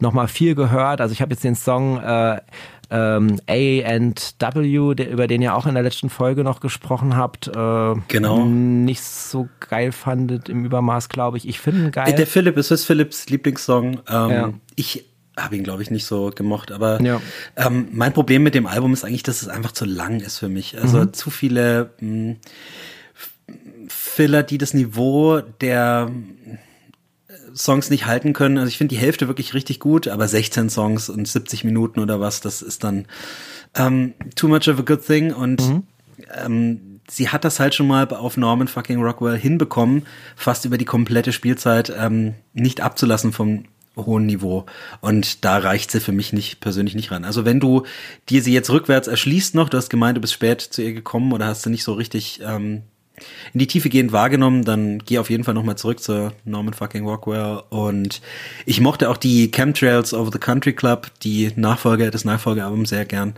[0.00, 1.00] noch mal viel gehört.
[1.00, 2.40] Also ich habe jetzt den Song äh,
[2.90, 7.16] ähm, A and W, der, über den ihr auch in der letzten Folge noch gesprochen
[7.16, 8.44] habt, äh, genau.
[8.44, 11.48] nicht so geil fandet im Übermaß, glaube ich.
[11.48, 12.12] Ich finde ihn geil.
[12.12, 14.00] Der Philipp, es ist Philipps Lieblingssong.
[14.08, 14.52] Ähm, ja.
[14.74, 16.72] Ich habe ihn, glaube ich, nicht so gemocht.
[16.72, 17.20] Aber ja.
[17.56, 20.48] ähm, mein Problem mit dem Album ist eigentlich, dass es einfach zu lang ist für
[20.48, 20.78] mich.
[20.80, 21.12] Also mhm.
[21.12, 22.36] zu viele mh, hm,
[23.88, 26.10] Filler, die das Niveau der
[27.54, 28.58] Songs nicht halten können.
[28.58, 32.20] Also ich finde die Hälfte wirklich richtig gut, aber 16 Songs und 70 Minuten oder
[32.20, 33.06] was, das ist dann
[33.74, 35.32] ähm, too much of a good thing.
[35.32, 35.82] Und mhm.
[36.44, 40.06] ähm, sie hat das halt schon mal auf Norman fucking Rockwell hinbekommen,
[40.36, 43.64] fast über die komplette Spielzeit ähm, nicht abzulassen vom
[44.06, 44.66] hohen Niveau.
[45.00, 47.24] Und da reicht sie für mich nicht persönlich nicht ran.
[47.24, 47.84] Also wenn du
[48.28, 51.32] dir sie jetzt rückwärts erschließt noch, du hast gemeint, du bist spät zu ihr gekommen
[51.32, 52.82] oder hast du nicht so richtig ähm,
[53.52, 57.06] in die Tiefe gehend wahrgenommen, dann geh auf jeden Fall nochmal zurück zu Norman fucking
[57.06, 57.62] Rockwell.
[57.70, 58.20] Und
[58.66, 63.34] ich mochte auch die Chemtrails of the Country Club, die Nachfolger des Nachfolgealbums sehr gern.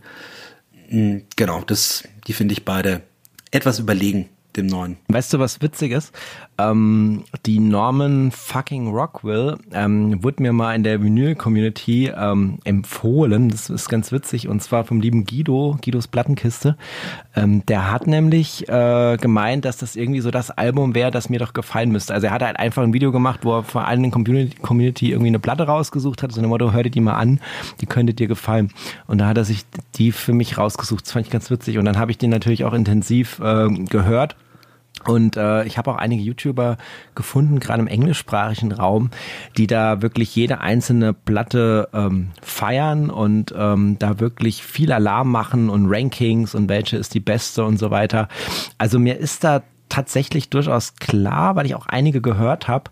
[0.88, 3.02] Hm, genau, das, die finde ich beide
[3.50, 4.98] etwas überlegen dem neuen.
[5.08, 6.12] Weißt du, was witzig ist?
[6.58, 13.48] Ähm, die Norman fucking Rockwell ähm, wurde mir mal in der Vinyl-Community ähm, empfohlen.
[13.48, 14.48] Das ist ganz witzig.
[14.48, 16.76] Und zwar vom lieben Guido, Guidos Plattenkiste.
[17.34, 21.38] Ähm, der hat nämlich äh, gemeint, dass das irgendwie so das Album wäre, das mir
[21.38, 22.12] doch gefallen müsste.
[22.12, 25.28] Also er hat halt einfach ein Video gemacht, wo er vor allen Community, Community irgendwie
[25.28, 26.32] eine Platte rausgesucht hat.
[26.32, 27.40] So ein Motto, hör dir die mal an,
[27.80, 28.70] die könnte dir gefallen.
[29.06, 31.06] Und da hat er sich die für mich rausgesucht.
[31.06, 31.78] Das fand ich ganz witzig.
[31.78, 34.36] Und dann habe ich den natürlich auch intensiv äh, gehört
[35.06, 36.76] und äh, ich habe auch einige YouTuber
[37.14, 39.10] gefunden, gerade im englischsprachigen Raum,
[39.56, 45.68] die da wirklich jede einzelne Platte ähm, feiern und ähm, da wirklich viel Alarm machen
[45.68, 48.28] und Rankings und welche ist die beste und so weiter.
[48.78, 52.90] Also mir ist da tatsächlich durchaus klar, weil ich auch einige gehört habe,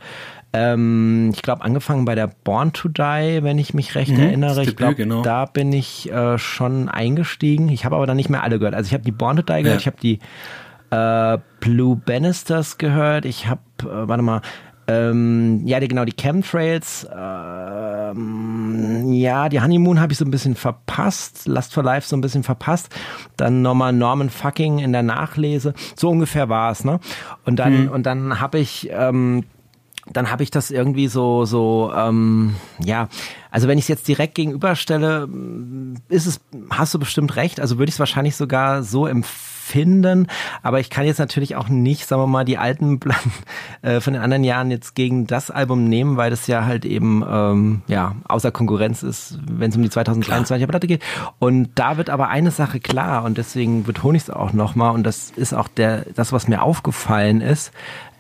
[0.53, 4.63] ähm, ich glaube, angefangen bei der Born to Die, wenn ich mich recht mhm, erinnere.
[4.63, 5.23] Ich glaube, genau.
[5.23, 7.69] da bin ich äh, schon eingestiegen.
[7.69, 8.75] Ich habe aber dann nicht mehr alle gehört.
[8.75, 9.77] Also ich habe die Born to Die gehört, ja.
[9.77, 10.19] ich habe die
[10.91, 13.25] äh, Blue Bannisters gehört.
[13.25, 14.43] Ich habe, äh, warte mal,
[14.91, 17.07] ähm, ja, die, genau, die Chemtrails.
[17.17, 21.47] Ähm, ja, die Honeymoon habe ich so ein bisschen verpasst.
[21.47, 22.93] Last for Life so ein bisschen verpasst.
[23.37, 25.75] Dann nochmal Norman Fucking in der Nachlese.
[25.95, 26.99] So ungefähr war es, ne?
[27.45, 27.91] Und dann, mhm.
[27.91, 29.45] und dann habe ich, ähm,
[30.13, 33.09] dann habe ich das irgendwie so, so, ähm, ja,
[33.51, 35.29] also wenn ich es jetzt direkt gegenüberstelle,
[36.09, 36.41] ist es,
[36.71, 40.27] hast du bestimmt recht, also würde ich es wahrscheinlich sogar so empfehlen finden.
[40.63, 42.99] Aber ich kann jetzt natürlich auch nicht, sagen wir mal, die alten
[43.83, 47.25] äh, von den anderen Jahren jetzt gegen das Album nehmen, weil das ja halt eben
[47.29, 51.03] ähm, ja außer Konkurrenz ist, wenn es um die 2023er Platte geht.
[51.39, 55.05] Und da wird aber eine Sache klar und deswegen betone ich es auch nochmal und
[55.05, 57.73] das ist auch der das, was mir aufgefallen ist.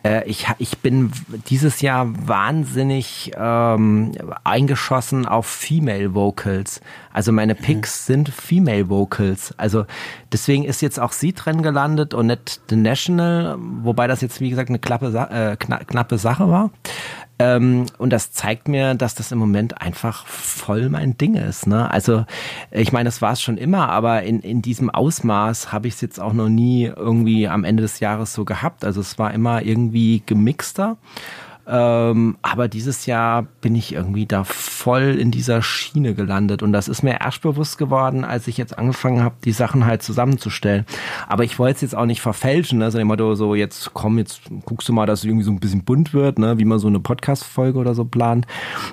[0.04, 1.12] Äh, ich, ich bin
[1.48, 4.12] dieses Jahr wahnsinnig ähm,
[4.44, 6.80] eingeschossen auf Female Vocals.
[7.12, 7.54] Also meine.
[7.54, 8.12] Picks mhm.
[8.12, 9.54] sind Female Vocals.
[9.56, 9.84] Also
[10.32, 14.50] deswegen ist jetzt auch sie drin gelandet und nicht The National, wobei das jetzt wie
[14.50, 16.70] gesagt eine klappe, äh, knappe Sache war.
[17.40, 21.66] Ähm, und das zeigt mir, dass das im Moment einfach voll mein Ding ist.
[21.66, 21.90] Ne?
[21.90, 22.26] Also
[22.70, 26.02] ich meine, das war es schon immer, aber in, in diesem Ausmaß habe ich es
[26.02, 28.84] jetzt auch noch nie irgendwie am Ende des Jahres so gehabt.
[28.84, 30.98] Also es war immer irgendwie gemixter.
[31.70, 36.64] Ähm, aber dieses Jahr bin ich irgendwie da voll in dieser Schiene gelandet.
[36.64, 40.02] Und das ist mir erst bewusst geworden, als ich jetzt angefangen habe, die Sachen halt
[40.02, 40.84] zusammenzustellen.
[41.28, 42.80] Aber ich wollte es jetzt auch nicht verfälschen.
[42.80, 42.86] Ne?
[42.86, 45.84] Also Motto, so jetzt komm, jetzt guckst du mal, dass es irgendwie so ein bisschen
[45.84, 46.58] bunt wird, ne?
[46.58, 48.46] wie man so eine Podcast-Folge oder so plant.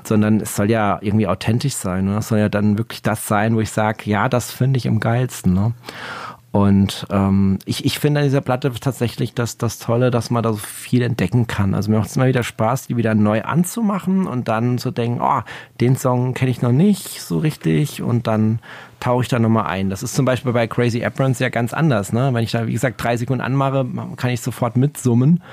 [0.03, 2.05] Sondern es soll ja irgendwie authentisch sein.
[2.05, 2.17] Ne?
[2.17, 4.99] Es soll ja dann wirklich das sein, wo ich sage, ja, das finde ich am
[4.99, 5.53] geilsten.
[5.53, 5.73] Ne?
[6.51, 10.53] Und ähm, ich, ich finde an dieser Platte tatsächlich das, das Tolle, dass man da
[10.53, 11.73] so viel entdecken kann.
[11.73, 15.19] Also mir macht es immer wieder Spaß, die wieder neu anzumachen und dann zu denken,
[15.21, 15.41] oh,
[15.81, 18.59] den Song kenne ich noch nicht so richtig und dann
[18.99, 19.89] tauche ich da nochmal ein.
[19.89, 22.13] Das ist zum Beispiel bei Crazy Aprons ja ganz anders.
[22.13, 22.29] Ne?
[22.33, 23.85] Wenn ich da, wie gesagt, drei Sekunden anmache,
[24.15, 25.43] kann ich sofort mitsummen.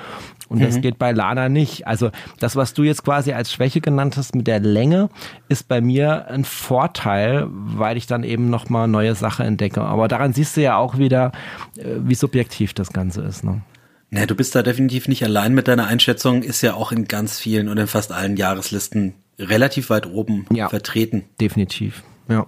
[0.49, 0.83] Und das mhm.
[0.83, 1.87] geht bei Lana nicht.
[1.87, 5.09] Also das, was du jetzt quasi als Schwäche genannt hast mit der Länge,
[5.49, 9.81] ist bei mir ein Vorteil, weil ich dann eben nochmal neue Sachen entdecke.
[9.83, 11.33] Aber daran siehst du ja auch wieder,
[11.77, 13.45] äh, wie subjektiv das Ganze ist.
[13.45, 13.63] Ne?
[14.11, 17.41] Ja, du bist da definitiv nicht allein mit deiner Einschätzung, ist ja auch in ganz
[17.41, 21.25] vielen und in fast allen Jahreslisten relativ weit oben ja, vertreten.
[21.41, 22.47] Definitiv, ja.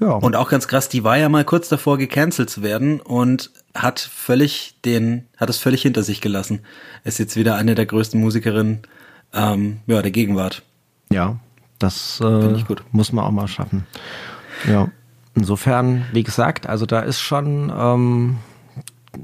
[0.00, 0.12] Ja.
[0.12, 4.00] Und auch ganz krass, die war ja mal kurz davor gecancelt zu werden und hat
[4.00, 6.60] völlig den, hat es völlig hinter sich gelassen.
[7.04, 8.82] Ist jetzt wieder eine der größten Musikerinnen
[9.34, 10.62] ähm, ja, der Gegenwart.
[11.10, 11.38] Ja,
[11.78, 13.86] das äh, muss man auch mal schaffen.
[14.68, 14.88] Ja.
[15.34, 18.38] Insofern, wie gesagt, also da ist schon ähm,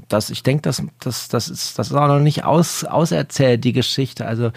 [0.07, 3.73] das, ich denke, das, das, das, ist, das ist auch noch nicht aus, auserzählt, die
[3.73, 4.25] Geschichte.
[4.25, 4.51] Also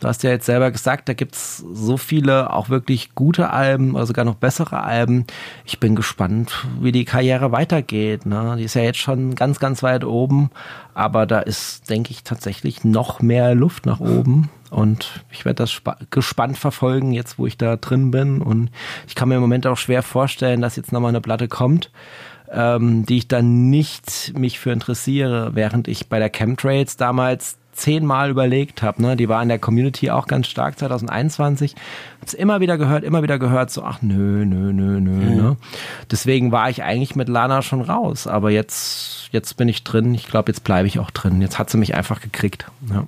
[0.00, 4.06] du hast ja jetzt selber gesagt, da gibt's so viele auch wirklich gute Alben oder
[4.06, 5.26] sogar noch bessere Alben.
[5.64, 8.26] Ich bin gespannt, wie die Karriere weitergeht.
[8.26, 8.56] Ne?
[8.58, 10.50] Die ist ja jetzt schon ganz, ganz weit oben,
[10.94, 14.50] aber da ist, denke ich, tatsächlich noch mehr Luft nach oben.
[14.70, 18.40] Und ich werde das gespannt verfolgen, jetzt wo ich da drin bin.
[18.40, 18.70] Und
[19.08, 21.90] ich kann mir im Moment auch schwer vorstellen, dass jetzt nochmal eine Platte kommt
[22.52, 28.30] ähm, die ich dann nicht mich für interessiere, während ich bei der Chemtrails damals zehnmal
[28.30, 29.00] überlegt habe.
[29.02, 29.16] Ne?
[29.16, 31.74] Die war in der Community auch ganz stark 2021.
[32.20, 35.10] Hab's immer wieder gehört, immer wieder gehört, so, ach nö, nö, nö, nö.
[35.10, 35.36] Mhm.
[35.36, 35.56] Ne?
[36.10, 38.26] Deswegen war ich eigentlich mit Lana schon raus.
[38.26, 40.14] Aber jetzt, jetzt bin ich drin.
[40.14, 41.40] Ich glaube, jetzt bleibe ich auch drin.
[41.40, 42.66] Jetzt hat sie mich einfach gekriegt.
[42.90, 43.06] Ja.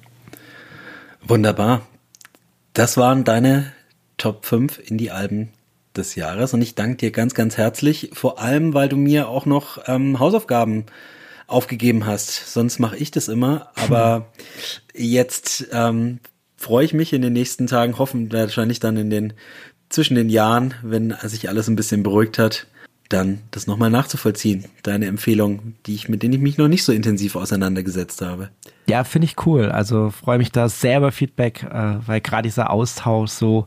[1.26, 1.82] Wunderbar.
[2.72, 3.72] Das waren deine
[4.16, 5.50] Top 5 in die Alben
[5.96, 6.54] des Jahres.
[6.54, 10.18] Und ich danke dir ganz, ganz herzlich, vor allem, weil du mir auch noch ähm,
[10.18, 10.86] Hausaufgaben
[11.46, 12.52] aufgegeben hast.
[12.52, 14.32] Sonst mache ich das immer, aber
[14.94, 16.20] jetzt ähm,
[16.56, 19.32] freue ich mich in den nächsten Tagen, hoffen wahrscheinlich dann in den
[19.88, 22.66] zwischen den Jahren, wenn sich alles ein bisschen beruhigt hat,
[23.12, 24.64] dann das nochmal nachzuvollziehen.
[24.82, 28.50] Deine Empfehlung, die ich, mit denen ich mich noch nicht so intensiv auseinandergesetzt habe.
[28.88, 29.70] Ja, finde ich cool.
[29.70, 33.66] Also freue mich da sehr über Feedback, äh, weil gerade dieser Austausch so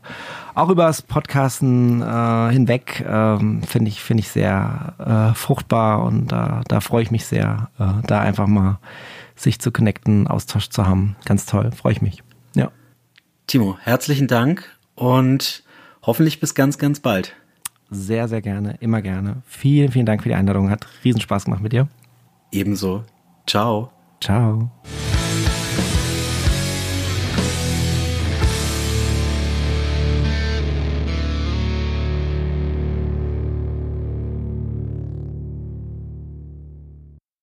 [0.54, 4.94] auch über das Podcasten äh, hinweg ähm, finde ich finde ich sehr
[5.32, 8.78] äh, fruchtbar und da da freue ich mich sehr, äh, da einfach mal
[9.36, 11.16] sich zu connecten, Austausch zu haben.
[11.24, 12.22] Ganz toll, freue ich mich.
[12.54, 12.70] Ja.
[13.46, 15.62] Timo, herzlichen Dank und
[16.02, 17.34] hoffentlich bis ganz ganz bald.
[17.90, 19.42] Sehr sehr gerne, immer gerne.
[19.46, 21.88] Vielen vielen Dank für die Einladung, hat riesen Spaß gemacht mit dir.
[22.50, 23.04] Ebenso.
[23.46, 23.90] Ciao.
[24.20, 24.70] Ciao.